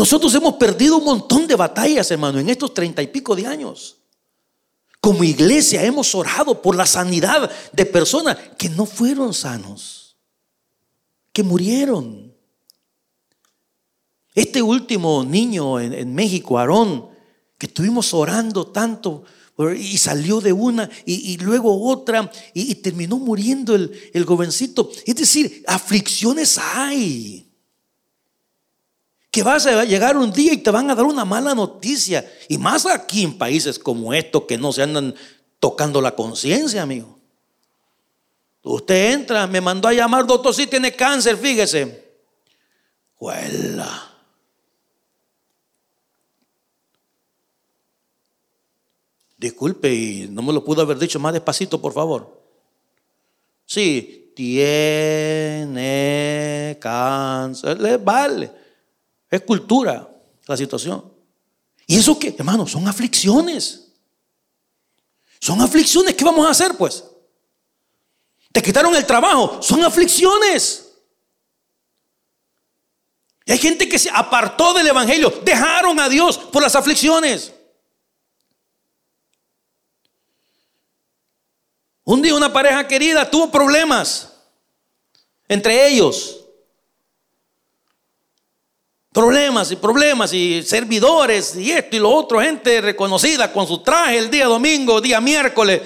[0.00, 3.98] Nosotros hemos perdido un montón de batallas, hermano, en estos treinta y pico de años.
[4.98, 10.16] Como iglesia hemos orado por la sanidad de personas que no fueron sanos,
[11.34, 12.34] que murieron.
[14.34, 17.10] Este último niño en, México, Aarón,
[17.58, 19.24] que estuvimos orando tanto
[19.76, 24.90] y salió de una y, luego otra y, terminó muriendo el, el jovencito.
[25.04, 27.49] Es decir, aflicciones hay.
[29.30, 32.28] Que vas a llegar un día y te van a dar una mala noticia.
[32.48, 35.14] Y más aquí en países como estos que no se andan
[35.60, 37.18] tocando la conciencia, amigo.
[38.62, 42.10] Usted entra, me mandó a llamar, doctor, si tiene cáncer, fíjese.
[43.18, 44.06] Huela.
[49.36, 52.38] Disculpe, y no me lo pudo haber dicho más despacito, por favor.
[53.64, 55.86] Sí, tiene
[56.80, 58.59] cáncer, le vale.
[59.30, 60.10] Es cultura
[60.46, 61.12] la situación.
[61.86, 62.66] ¿Y eso qué, hermano?
[62.66, 63.92] Son aflicciones.
[65.40, 66.14] Son aflicciones.
[66.14, 67.04] ¿Qué vamos a hacer, pues?
[68.52, 69.62] Te quitaron el trabajo.
[69.62, 70.92] Son aflicciones.
[73.44, 75.30] Y hay gente que se apartó del Evangelio.
[75.44, 77.52] Dejaron a Dios por las aflicciones.
[82.04, 84.32] Un día una pareja querida tuvo problemas
[85.48, 86.39] entre ellos.
[89.12, 94.18] Problemas y problemas y servidores y esto y lo otro, gente reconocida con su traje
[94.18, 95.80] el día domingo, día miércoles,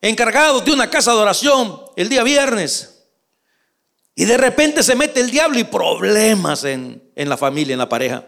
[0.00, 3.04] encargados de una casa de oración el día viernes.
[4.14, 7.88] Y de repente se mete el diablo y problemas en, en la familia, en la
[7.88, 8.24] pareja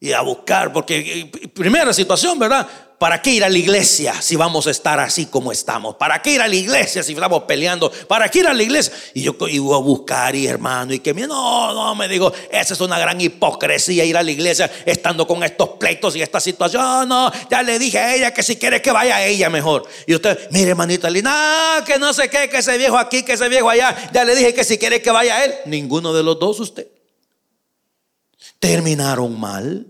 [0.00, 2.68] y a buscar, porque eh, primera situación, ¿verdad?
[2.98, 5.94] ¿Para qué ir a la iglesia si vamos a estar así como estamos?
[5.94, 7.90] ¿Para qué ir a la iglesia si estamos peleando?
[8.08, 8.92] ¿Para qué ir a la iglesia?
[9.14, 12.80] Y yo iba a buscar, y hermano, y que no, no, me digo, esa es
[12.80, 17.08] una gran hipocresía ir a la iglesia estando con estos pleitos y esta situación.
[17.08, 19.86] No, ya le dije a ella que si quiere que vaya a ella mejor.
[20.06, 23.48] Y usted, mire, hermanita Lina, que no sé qué, que ese viejo aquí, que ese
[23.48, 24.10] viejo allá.
[24.12, 25.54] Ya le dije que si quiere que vaya a él.
[25.66, 26.88] Ninguno de los dos usted
[28.58, 29.86] terminaron mal,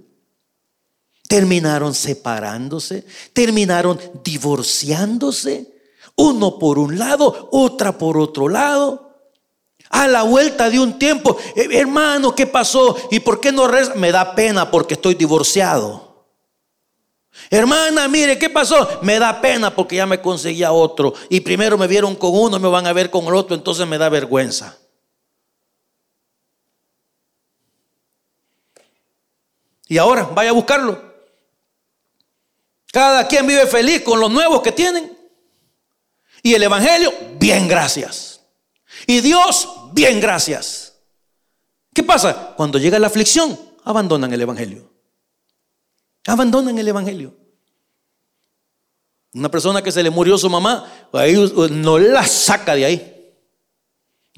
[1.29, 5.71] terminaron separándose, terminaron divorciándose,
[6.17, 9.07] uno por un lado, otra por otro lado.
[9.91, 12.97] A la vuelta de un tiempo, eh, hermano, ¿qué pasó?
[13.11, 13.95] ¿Y por qué no reza?
[13.95, 16.09] Me da pena porque estoy divorciado.
[17.51, 18.99] Hermana, mire, ¿qué pasó?
[19.03, 21.15] Me da pena porque ya me conseguía otro.
[21.31, 23.97] Y primero me vieron con uno, me van a ver con el otro, entonces me
[23.97, 24.77] da vergüenza.
[29.87, 31.08] Y ahora, vaya a buscarlo.
[32.93, 35.17] Cada quien vive feliz con los nuevos que tienen.
[36.43, 38.41] Y el Evangelio, bien gracias.
[39.07, 40.95] Y Dios, bien gracias.
[41.93, 42.55] ¿Qué pasa?
[42.57, 44.91] Cuando llega la aflicción, abandonan el Evangelio.
[46.27, 47.37] Abandonan el Evangelio.
[49.35, 50.91] Una persona que se le murió su mamá,
[51.71, 53.18] no la saca de ahí.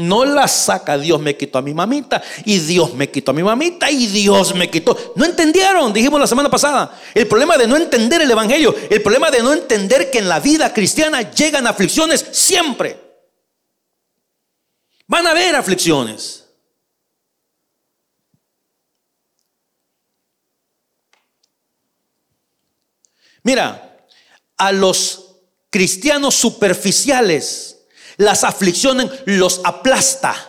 [0.00, 3.42] No la saca, Dios me quitó a mi mamita y Dios me quitó a mi
[3.42, 5.12] mamita y Dios me quitó.
[5.14, 6.98] No entendieron, dijimos la semana pasada.
[7.14, 10.40] El problema de no entender el Evangelio, el problema de no entender que en la
[10.40, 12.98] vida cristiana llegan aflicciones siempre.
[15.06, 16.46] Van a haber aflicciones.
[23.42, 24.06] Mira,
[24.56, 25.36] a los
[25.68, 27.79] cristianos superficiales,
[28.20, 30.46] las aflicciones los aplasta.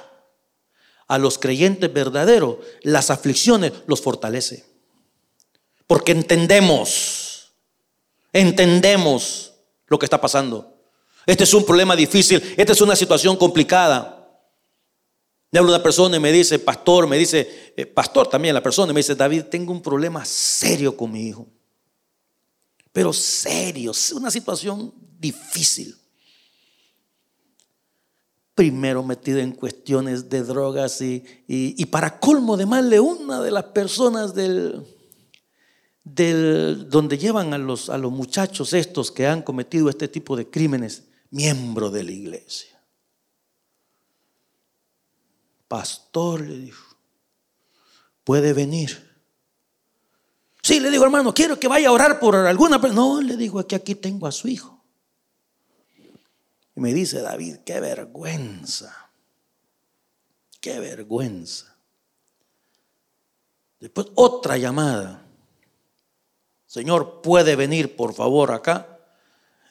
[1.08, 4.66] A los creyentes verdaderos, las aflicciones los fortalece.
[5.88, 7.52] Porque entendemos,
[8.32, 9.54] entendemos
[9.88, 10.74] lo que está pasando.
[11.26, 14.18] Este es un problema difícil, esta es una situación complicada.
[15.52, 18.94] Me habla una persona y me dice, pastor, me dice, eh, pastor también la persona,
[18.94, 21.48] me dice, David, tengo un problema serio con mi hijo.
[22.94, 26.01] Pero serio, una situación difícil
[28.56, 33.66] primero metido en cuestiones de drogas y, para colmo de mal de una de las
[33.66, 34.86] personas del,
[36.04, 40.50] del, donde llevan a los, a los muchachos estos que han cometido este tipo de
[40.50, 42.72] crímenes, miembro de la iglesia.
[45.68, 46.98] Pastor le dijo,
[48.26, 49.10] puede venir.
[50.62, 53.02] Sí, le digo, hermano, quiero que vaya a orar por alguna persona.
[53.02, 54.81] No, le digo, que aquí tengo a su hijo.
[56.76, 59.12] Y me dice David, qué vergüenza,
[60.60, 61.76] qué vergüenza.
[63.80, 65.26] Después otra llamada.
[66.68, 69.00] Señor, puede venir por favor acá.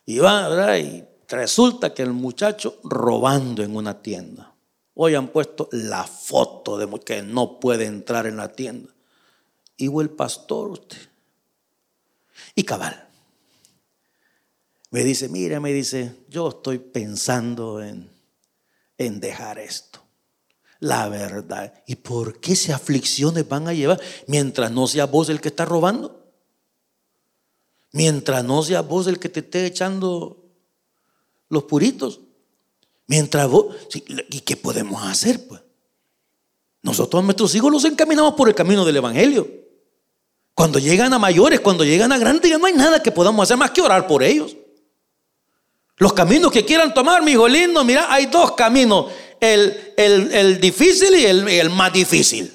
[0.04, 4.52] Y va, Y resulta que el muchacho robando en una tienda.
[4.94, 8.90] Hoy han puesto la foto de que no puede entrar en la tienda.
[9.76, 10.98] Y el pastor usted.
[12.54, 13.09] Y cabal.
[14.90, 18.10] Me dice, mira, me dice, yo estoy pensando en,
[18.98, 20.00] en dejar esto.
[20.80, 21.74] La verdad.
[21.86, 25.64] ¿Y por qué se aflicciones van a llevar mientras no sea vos el que está
[25.64, 26.32] robando?
[27.92, 30.44] Mientras no seas vos el que te esté echando
[31.48, 32.20] los puritos.
[33.06, 33.76] Mientras vos,
[34.30, 35.46] ¿y qué podemos hacer?
[35.46, 35.60] Pues?
[36.82, 39.48] Nosotros a nuestros hijos los encaminamos por el camino del Evangelio.
[40.54, 43.56] Cuando llegan a mayores, cuando llegan a grandes, ya no hay nada que podamos hacer
[43.56, 44.56] más que orar por ellos.
[46.00, 51.14] Los caminos que quieran tomar, mi hijo lindo, mira, hay dos caminos, el, el, difícil
[51.14, 52.50] y el, el más difícil.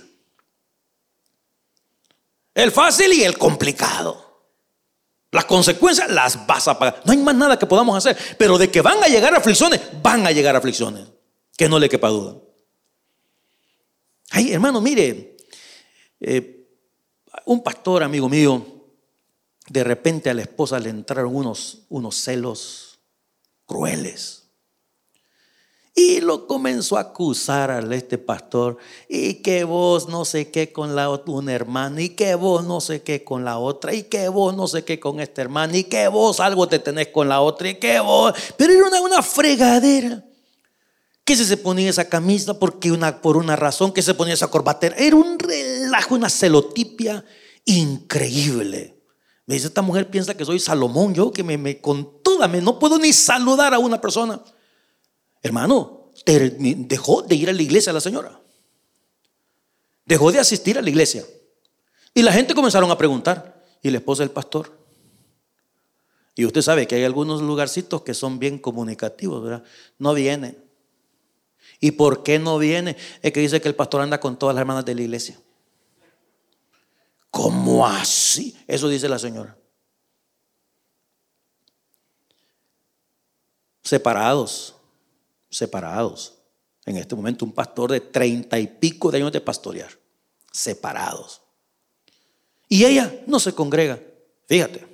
[2.56, 4.50] El fácil y el complicado.
[5.30, 7.04] Las consecuencias las vas a pagar.
[7.06, 8.18] No hay más nada que podamos hacer.
[8.40, 11.08] Pero de que van a llegar aflicciones, van a llegar aflicciones.
[11.56, 12.38] Que no le quepa duda.
[14.32, 15.38] Ay, hermano, mire,
[16.20, 16.68] eh,
[17.46, 18.66] un pastor, amigo mío,
[19.70, 22.95] de repente a la esposa le entraron unos, unos celos
[23.66, 24.46] crueles.
[25.98, 28.78] Y lo comenzó a acusar a este pastor.
[29.08, 32.02] Y que vos no sé qué con la un hermano.
[32.02, 33.94] Y que vos no sé qué con la otra.
[33.94, 35.78] Y que vos no sé qué con este hermano.
[35.78, 37.70] Y que vos algo te tenés con la otra.
[37.70, 38.34] Y que vos.
[38.58, 40.26] Pero era una, una fregadera.
[41.24, 43.94] Que se ponía esa camisa porque una, por una razón.
[43.94, 44.98] Que se ponía esa corbatera.
[44.98, 47.24] Era un relajo, una celotipia
[47.64, 49.02] increíble.
[49.46, 51.14] Me dice, esta mujer piensa que soy Salomón.
[51.14, 51.80] Yo que me, me
[52.48, 54.42] no puedo ni saludar a una persona.
[55.42, 58.40] Hermano, dejó de ir a la iglesia la señora.
[60.06, 61.26] Dejó de asistir a la iglesia.
[62.14, 63.64] Y la gente comenzaron a preguntar.
[63.82, 64.76] ¿Y la esposa del pastor?
[66.34, 69.64] Y usted sabe que hay algunos lugarcitos que son bien comunicativos, ¿verdad?
[70.00, 70.58] No vienen.
[71.80, 72.98] ¿Y por qué no viene?
[73.22, 75.40] Es que dice que el pastor anda con todas las hermanas de la iglesia.
[77.30, 78.58] ¿Cómo así?
[78.68, 79.58] Eso dice la señora.
[83.86, 84.76] Separados
[85.56, 86.34] separados.
[86.86, 89.90] En este momento un pastor de treinta y pico de años de pastorear,
[90.52, 91.42] separados.
[92.68, 94.00] Y ella no se congrega.
[94.48, 94.86] Fíjate,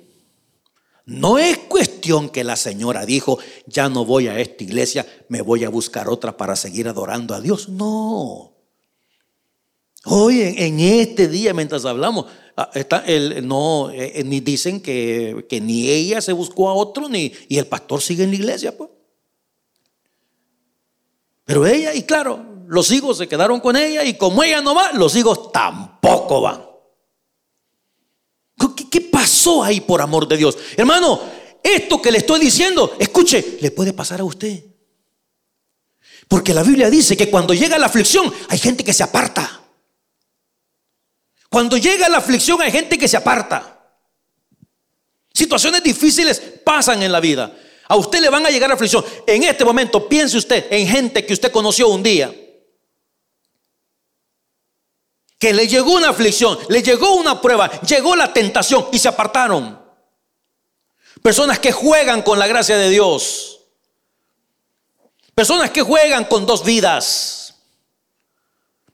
[1.04, 5.64] no es cuestión que la señora dijo, ya no voy a esta iglesia, me voy
[5.64, 7.68] a buscar otra para seguir adorando a Dios.
[7.68, 8.52] No.
[10.04, 12.26] Hoy en, este día, mientras hablamos,
[12.74, 17.08] está el, no, eh, eh, ni dicen que, que, ni ella se buscó a otro,
[17.08, 18.90] ni, y el pastor sigue en la iglesia, pues.
[21.44, 24.92] Pero ella, y claro, los hijos se quedaron con ella y como ella no va,
[24.92, 26.64] los hijos tampoco van.
[28.90, 30.56] ¿Qué, pasó ahí por amor de Dios?
[30.76, 31.20] Hermano,
[31.62, 34.64] esto que le estoy diciendo, escuche, le puede pasar a usted.
[36.28, 39.61] Porque la Biblia dice que cuando llega la aflicción hay gente que se aparta.
[41.52, 43.78] Cuando llega la aflicción hay gente que se aparta.
[45.34, 47.54] Situaciones difíciles pasan en la vida.
[47.88, 49.04] A usted le van a llegar aflicción.
[49.26, 52.34] En este momento piense usted en gente que usted conoció un día.
[55.38, 59.78] Que le llegó una aflicción, le llegó una prueba, llegó la tentación y se apartaron.
[61.20, 63.60] Personas que juegan con la gracia de Dios.
[65.34, 67.41] Personas que juegan con dos vidas.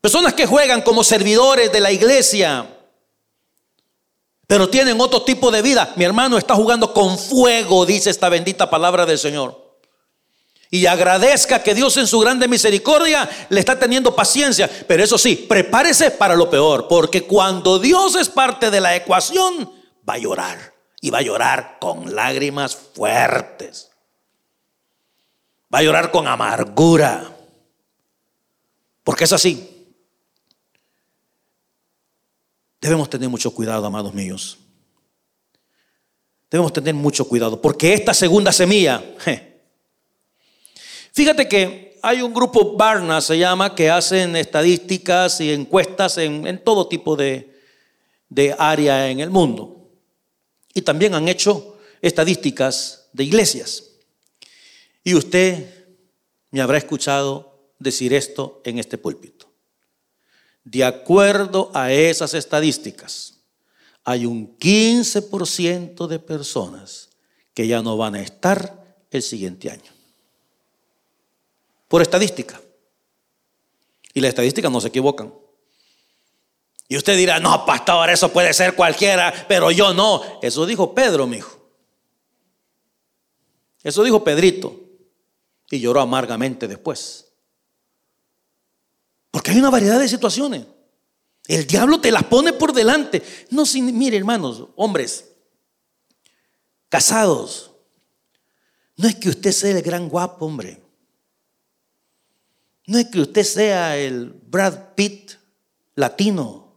[0.00, 2.66] Personas que juegan como servidores de la iglesia
[4.48, 5.92] pero tienen otro tipo de vida.
[5.96, 9.76] Mi hermano está jugando con fuego, dice esta bendita palabra del Señor.
[10.70, 14.68] Y agradezca que Dios en su grande misericordia le está teniendo paciencia.
[14.88, 16.88] Pero eso sí, prepárese para lo peor.
[16.88, 19.70] Porque cuando Dios es parte de la ecuación,
[20.08, 20.72] va a llorar.
[21.02, 23.90] Y va a llorar con lágrimas fuertes.
[25.72, 27.36] Va a llorar con amargura.
[29.04, 29.77] Porque es así.
[32.80, 34.58] Debemos tener mucho cuidado, amados míos.
[36.50, 39.04] Debemos tener mucho cuidado, porque esta segunda semilla,
[41.12, 46.88] fíjate que hay un grupo, Barna se llama, que hacen estadísticas y encuestas en, todo
[46.88, 47.54] tipo de,
[48.28, 49.90] de área en el mundo.
[50.72, 53.84] Y también han hecho estadísticas de iglesias.
[55.04, 55.74] Y usted
[56.50, 59.37] me habrá escuchado decir esto en este púlpito.
[60.70, 63.38] De acuerdo a esas estadísticas,
[64.04, 67.08] hay un 15% de personas
[67.54, 69.90] que ya no van a estar el siguiente año.
[71.88, 72.60] Por estadística.
[74.12, 75.32] Y las estadísticas no se equivocan.
[76.86, 80.20] Y usted dirá, no, pastor, eso puede ser cualquiera, pero yo no.
[80.42, 81.58] Eso dijo Pedro, mi hijo.
[83.82, 84.78] Eso dijo Pedrito.
[85.70, 87.27] Y lloró amargamente después.
[89.38, 90.66] Porque hay una variedad de situaciones.
[91.46, 93.22] El diablo te las pone por delante.
[93.50, 93.62] No,
[93.92, 95.26] mire hermanos, hombres,
[96.88, 97.70] casados,
[98.96, 100.82] no es que usted sea el gran guapo, hombre.
[102.88, 105.34] No es que usted sea el Brad Pitt
[105.94, 106.74] latino.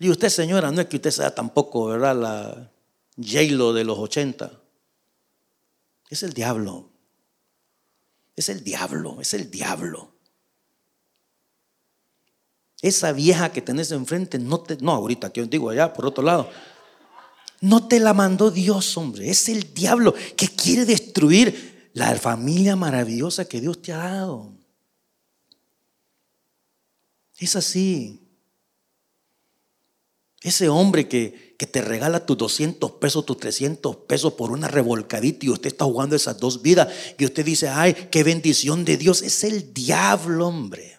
[0.00, 2.16] Y usted, señora, no es que usted sea tampoco, ¿verdad?
[2.16, 2.72] La
[3.16, 4.50] j de los 80.
[6.10, 6.90] Es el diablo.
[8.38, 10.12] Es el diablo, es el diablo.
[12.80, 16.48] Esa vieja que tenés enfrente, no te, no ahorita que digo allá por otro lado,
[17.60, 19.28] no te la mandó Dios, hombre.
[19.28, 24.52] Es el diablo que quiere destruir la familia maravillosa que Dios te ha dado.
[27.38, 28.20] Es así.
[30.40, 35.44] Ese hombre que, que, te regala tus 200 pesos, tus 300 pesos por una revolcadita
[35.44, 36.88] y usted está jugando esas dos vidas
[37.18, 39.22] y usted dice, ay, qué bendición de Dios.
[39.22, 40.98] Es el diablo, hombre.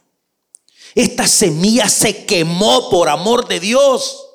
[0.94, 4.26] Esta semilla se quemó por amor de Dios.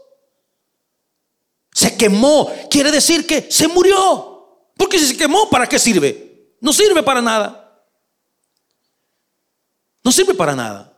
[1.72, 2.50] Se quemó.
[2.70, 4.70] Quiere decir que se murió.
[4.76, 6.54] Porque si se quemó, ¿para qué sirve?
[6.60, 7.84] No sirve para nada.
[10.02, 10.93] No sirve para nada.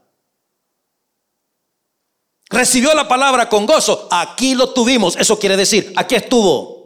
[2.48, 4.08] Recibió la palabra con gozo.
[4.10, 5.16] Aquí lo tuvimos.
[5.16, 6.76] Eso quiere decir, aquí estuvo.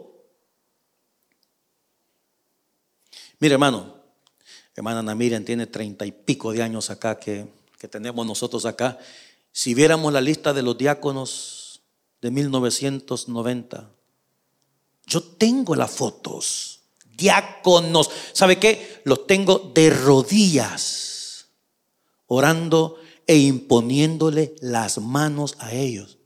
[3.39, 3.95] Mire, hermano,
[4.75, 7.47] hermana Ana Miriam tiene treinta y pico de años acá que,
[7.77, 8.97] que tenemos nosotros acá.
[9.51, 11.81] Si viéramos la lista de los diáconos
[12.21, 13.89] de 1990,
[15.05, 16.79] yo tengo las fotos.
[17.17, 18.09] Diáconos.
[18.33, 19.01] ¿Sabe qué?
[19.03, 21.47] Los tengo de rodillas,
[22.27, 23.00] orando
[23.31, 26.17] e imponiéndole las manos a ellos.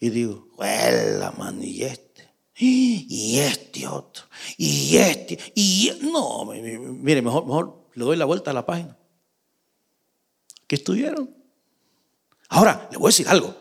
[0.00, 2.26] Y digo, la mano y este,
[2.56, 4.24] y este otro,
[4.56, 8.96] y este, y no, mire, mejor, mejor le doy la vuelta a la página.
[10.66, 11.28] ¿Qué estuvieron?
[12.48, 13.54] Ahora, le voy a decir algo.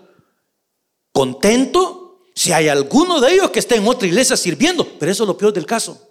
[1.11, 5.27] Contento si hay alguno de ellos que esté en otra iglesia sirviendo, pero eso es
[5.27, 6.09] lo peor del caso.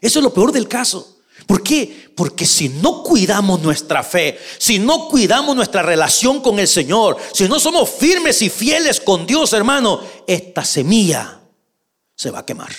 [0.00, 1.14] Eso es lo peor del caso.
[1.46, 2.10] ¿Por qué?
[2.16, 7.48] Porque si no cuidamos nuestra fe, si no cuidamos nuestra relación con el Señor, si
[7.48, 11.40] no somos firmes y fieles con Dios, hermano, esta semilla
[12.14, 12.72] se va a quemar.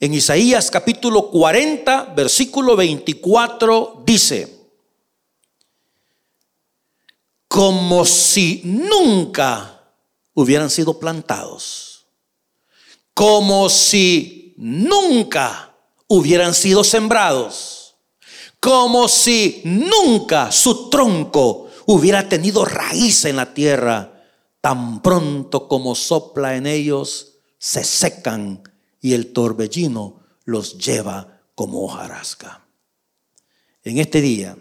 [0.00, 4.62] En Isaías capítulo 40, versículo 24 dice,
[7.46, 9.80] como si nunca
[10.34, 12.06] hubieran sido plantados,
[13.14, 15.71] como si nunca
[16.14, 17.96] hubieran sido sembrados,
[18.60, 24.22] como si nunca su tronco hubiera tenido raíz en la tierra,
[24.60, 28.62] tan pronto como sopla en ellos, se secan
[29.00, 32.62] y el torbellino los lleva como hojarasca.
[33.82, 34.58] En este día,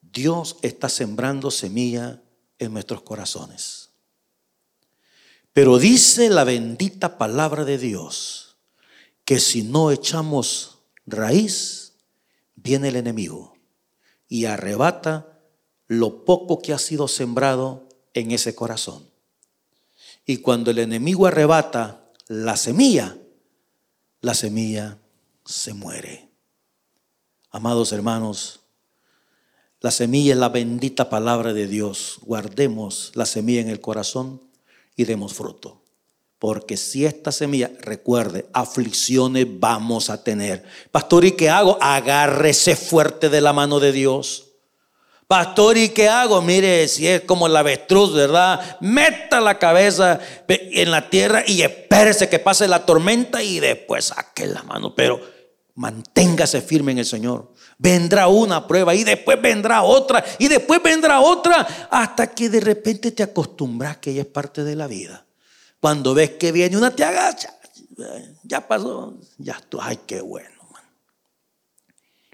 [0.00, 2.22] Dios está sembrando semilla
[2.60, 3.90] en nuestros corazones.
[5.52, 8.45] Pero dice la bendita palabra de Dios
[9.26, 11.94] que si no echamos raíz,
[12.54, 13.58] viene el enemigo
[14.28, 15.40] y arrebata
[15.88, 19.10] lo poco que ha sido sembrado en ese corazón.
[20.24, 23.18] Y cuando el enemigo arrebata la semilla,
[24.20, 24.98] la semilla
[25.44, 26.28] se muere.
[27.50, 28.60] Amados hermanos,
[29.80, 32.20] la semilla es la bendita palabra de Dios.
[32.22, 34.40] Guardemos la semilla en el corazón
[34.94, 35.82] y demos fruto.
[36.38, 40.64] Porque si esta semilla, recuerde, aflicciones vamos a tener.
[40.90, 41.78] Pastor, ¿y qué hago?
[41.80, 44.46] Agárrese fuerte de la mano de Dios.
[45.26, 46.40] Pastor, ¿y qué hago?
[46.40, 48.78] Mire, si es como el avestruz, ¿verdad?
[48.80, 54.46] Meta la cabeza en la tierra y espérese que pase la tormenta y después saque
[54.46, 54.94] la mano.
[54.94, 55.20] Pero
[55.74, 57.52] manténgase firme en el Señor.
[57.78, 63.10] Vendrá una prueba y después vendrá otra y después vendrá otra hasta que de repente
[63.10, 65.25] te acostumbras que ella es parte de la vida.
[65.80, 67.56] Cuando ves que viene una, te agacha.
[68.42, 70.84] Ya pasó, ya tú, ay, qué bueno, man.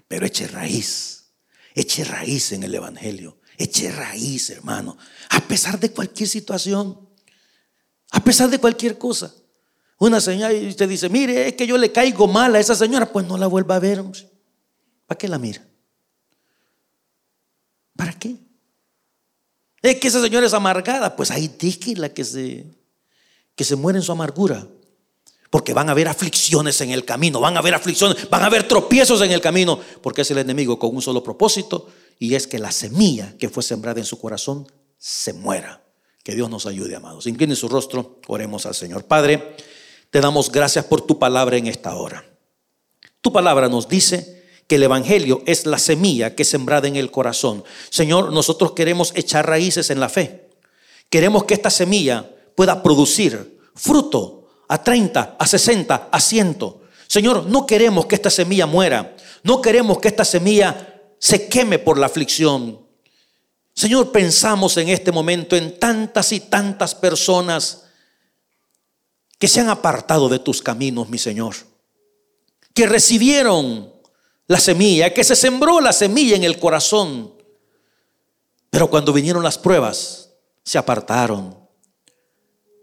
[0.07, 1.31] Pero eche raíz,
[1.73, 4.97] eche raíz en el Evangelio, eche raíz, hermano,
[5.29, 7.09] a pesar de cualquier situación,
[8.11, 9.33] a pesar de cualquier cosa.
[9.99, 13.09] Una señora y usted dice, mire, es que yo le caigo mal a esa señora,
[13.11, 14.03] pues no la vuelva a ver.
[15.07, 15.65] ¿Para qué la mira?
[17.95, 18.35] ¿Para qué?
[19.81, 21.55] Es que esa señora es amargada, pues ahí
[21.95, 22.82] la que se
[23.55, 24.67] que se muere en su amargura.
[25.49, 28.67] Porque van a haber aflicciones en el camino, van a haber aflicciones, van a haber
[28.67, 31.87] tropiezos en el camino, porque es el enemigo con un solo propósito
[32.17, 35.83] y es que la semilla que fue sembrada en su corazón se muera.
[36.23, 37.27] Que Dios nos ayude, amados.
[37.27, 39.05] Incline su rostro, oremos al Señor.
[39.05, 39.55] Padre,
[40.09, 42.25] te damos gracias por tu palabra en esta hora.
[43.21, 47.11] Tu palabra nos dice que el Evangelio es la semilla que es sembrada en el
[47.11, 47.63] corazón.
[47.89, 50.49] Señor, nosotros queremos echar raíces en la fe.
[51.09, 56.57] Queremos que esta semilla pueda producir fruto a 30, a 60, a 100.
[57.07, 59.15] Señor, no queremos que esta semilla muera.
[59.43, 62.79] No queremos que esta semilla se queme por la aflicción.
[63.75, 67.83] Señor, pensamos en este momento en tantas y tantas personas
[69.39, 71.55] que se han apartado de tus caminos, mi Señor,
[72.73, 73.91] que recibieron
[74.47, 77.33] la semilla, que se sembró la semilla en el corazón,
[78.69, 80.29] pero cuando vinieron las pruebas,
[80.63, 81.62] se apartaron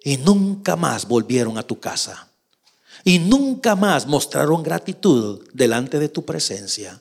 [0.03, 2.29] y nunca más volvieron a tu casa.
[3.05, 7.01] Y nunca más mostraron gratitud delante de tu presencia.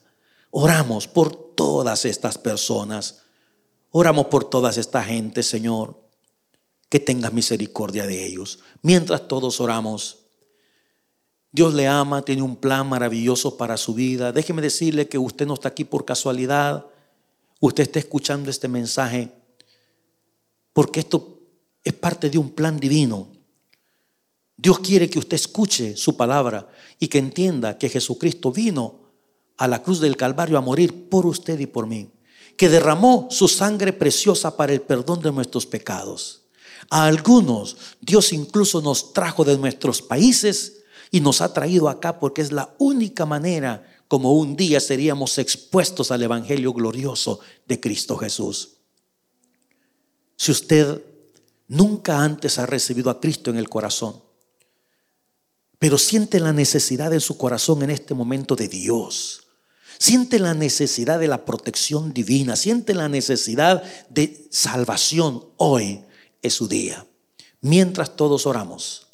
[0.52, 3.22] Oramos por todas estas personas.
[3.91, 6.00] Oramos por todas esta gente, Señor.
[6.89, 8.60] Que tengas misericordia de ellos.
[8.82, 10.20] Mientras todos oramos,
[11.52, 14.32] Dios le ama, tiene un plan maravilloso para su vida.
[14.32, 16.86] Déjeme decirle que usted no está aquí por casualidad.
[17.60, 19.32] Usted está escuchando este mensaje
[20.74, 21.39] porque esto
[21.84, 23.28] es parte de un plan divino.
[24.58, 26.70] Dios quiere que usted escuche su palabra
[27.00, 29.00] y que entienda que Jesucristo vino
[29.58, 32.10] a la cruz del Calvario a morir por usted y por mí,
[32.58, 36.44] que derramó su sangre preciosa para el perdón de nuestros pecados.
[36.90, 42.42] A algunos Dios incluso nos trajo de nuestros países y nos ha traído acá porque
[42.42, 48.78] es la única manera como un día seríamos expuestos al Evangelio glorioso de Cristo Jesús.
[50.36, 51.04] Si usted
[51.70, 54.22] nunca antes ha recibido a Cristo en el corazón,
[55.78, 59.43] pero siente la necesidad en su corazón en este momento de Dios.
[59.97, 65.45] Siente la necesidad de la protección divina, siente la necesidad de salvación.
[65.57, 66.03] Hoy
[66.41, 67.05] es su día.
[67.61, 69.07] Mientras todos oramos,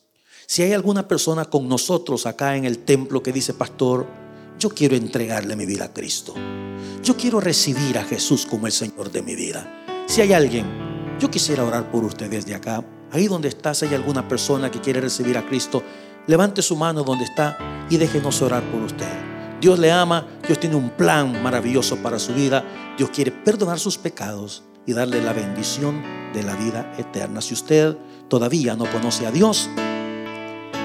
[0.45, 4.07] si hay alguna persona con nosotros acá en el templo que dice, pastor,
[4.59, 6.35] yo quiero entregarle mi vida a Cristo.
[7.03, 10.05] Yo quiero recibir a Jesús como el Señor de mi vida.
[10.07, 12.83] Si hay alguien, yo quisiera orar por ustedes de acá.
[13.11, 15.83] Ahí donde estás, hay alguna persona que quiere recibir a Cristo
[16.27, 19.11] levante su mano donde está y déjenos orar por usted.
[19.61, 22.63] Dios le ama, Dios tiene un plan maravilloso para su vida.
[22.97, 26.03] Dios quiere perdonar sus pecados y darle la bendición
[26.33, 27.41] de la vida eterna.
[27.41, 27.95] Si usted
[28.27, 29.69] todavía no conoce a Dios,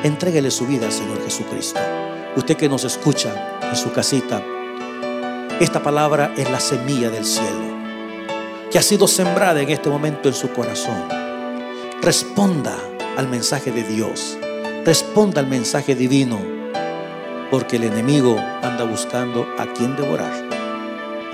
[0.04, 1.80] entréguele su vida al Señor Jesucristo.
[2.36, 4.42] Usted que nos escucha en su casita,
[5.58, 7.69] esta palabra es la semilla del cielo
[8.70, 11.08] que ha sido sembrada en este momento en su corazón.
[12.02, 12.76] Responda
[13.16, 14.38] al mensaje de Dios
[14.84, 16.40] Responda al mensaje divino,
[17.50, 20.32] porque el enemigo anda buscando a quien devorar.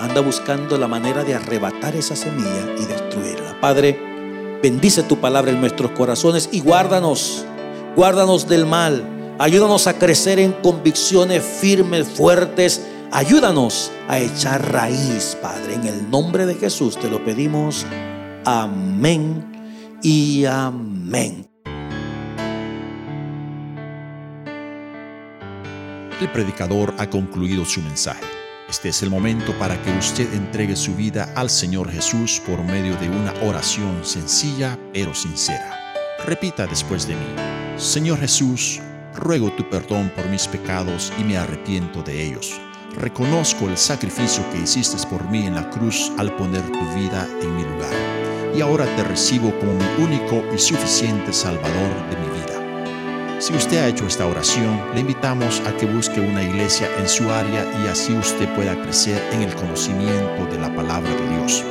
[0.01, 3.61] Anda buscando la manera de arrebatar esa semilla y destruirla.
[3.61, 7.47] Padre, bendice tu palabra en nuestros corazones y guárdanos,
[7.95, 9.37] guárdanos del mal.
[9.39, 12.85] Ayúdanos a crecer en convicciones firmes, fuertes.
[13.17, 15.73] Ayúdanos a echar raíz, Padre.
[15.73, 17.87] En el nombre de Jesús te lo pedimos.
[18.45, 19.43] Amén
[20.03, 21.49] y amén.
[26.21, 28.21] El predicador ha concluido su mensaje.
[28.69, 32.95] Este es el momento para que usted entregue su vida al Señor Jesús por medio
[32.97, 35.95] de una oración sencilla pero sincera.
[36.27, 37.35] Repita después de mí,
[37.79, 38.79] Señor Jesús,
[39.15, 42.61] ruego tu perdón por mis pecados y me arrepiento de ellos.
[42.97, 47.55] Reconozco el sacrificio que hiciste por mí en la cruz al poner tu vida en
[47.55, 47.93] mi lugar.
[48.55, 52.47] Y ahora te recibo como mi único y suficiente Salvador de mi vida.
[53.39, 57.31] Si usted ha hecho esta oración, le invitamos a que busque una iglesia en su
[57.31, 61.63] área y así usted pueda crecer en el conocimiento de la palabra de Dios.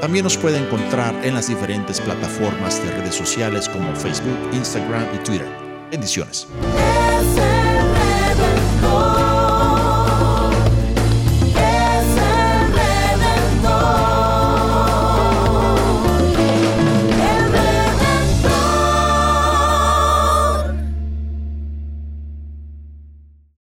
[0.02, 5.18] También nos puede encontrar en las diferentes plataformas de redes sociales como Facebook, Instagram y
[5.24, 5.48] Twitter.
[5.92, 6.48] Bendiciones.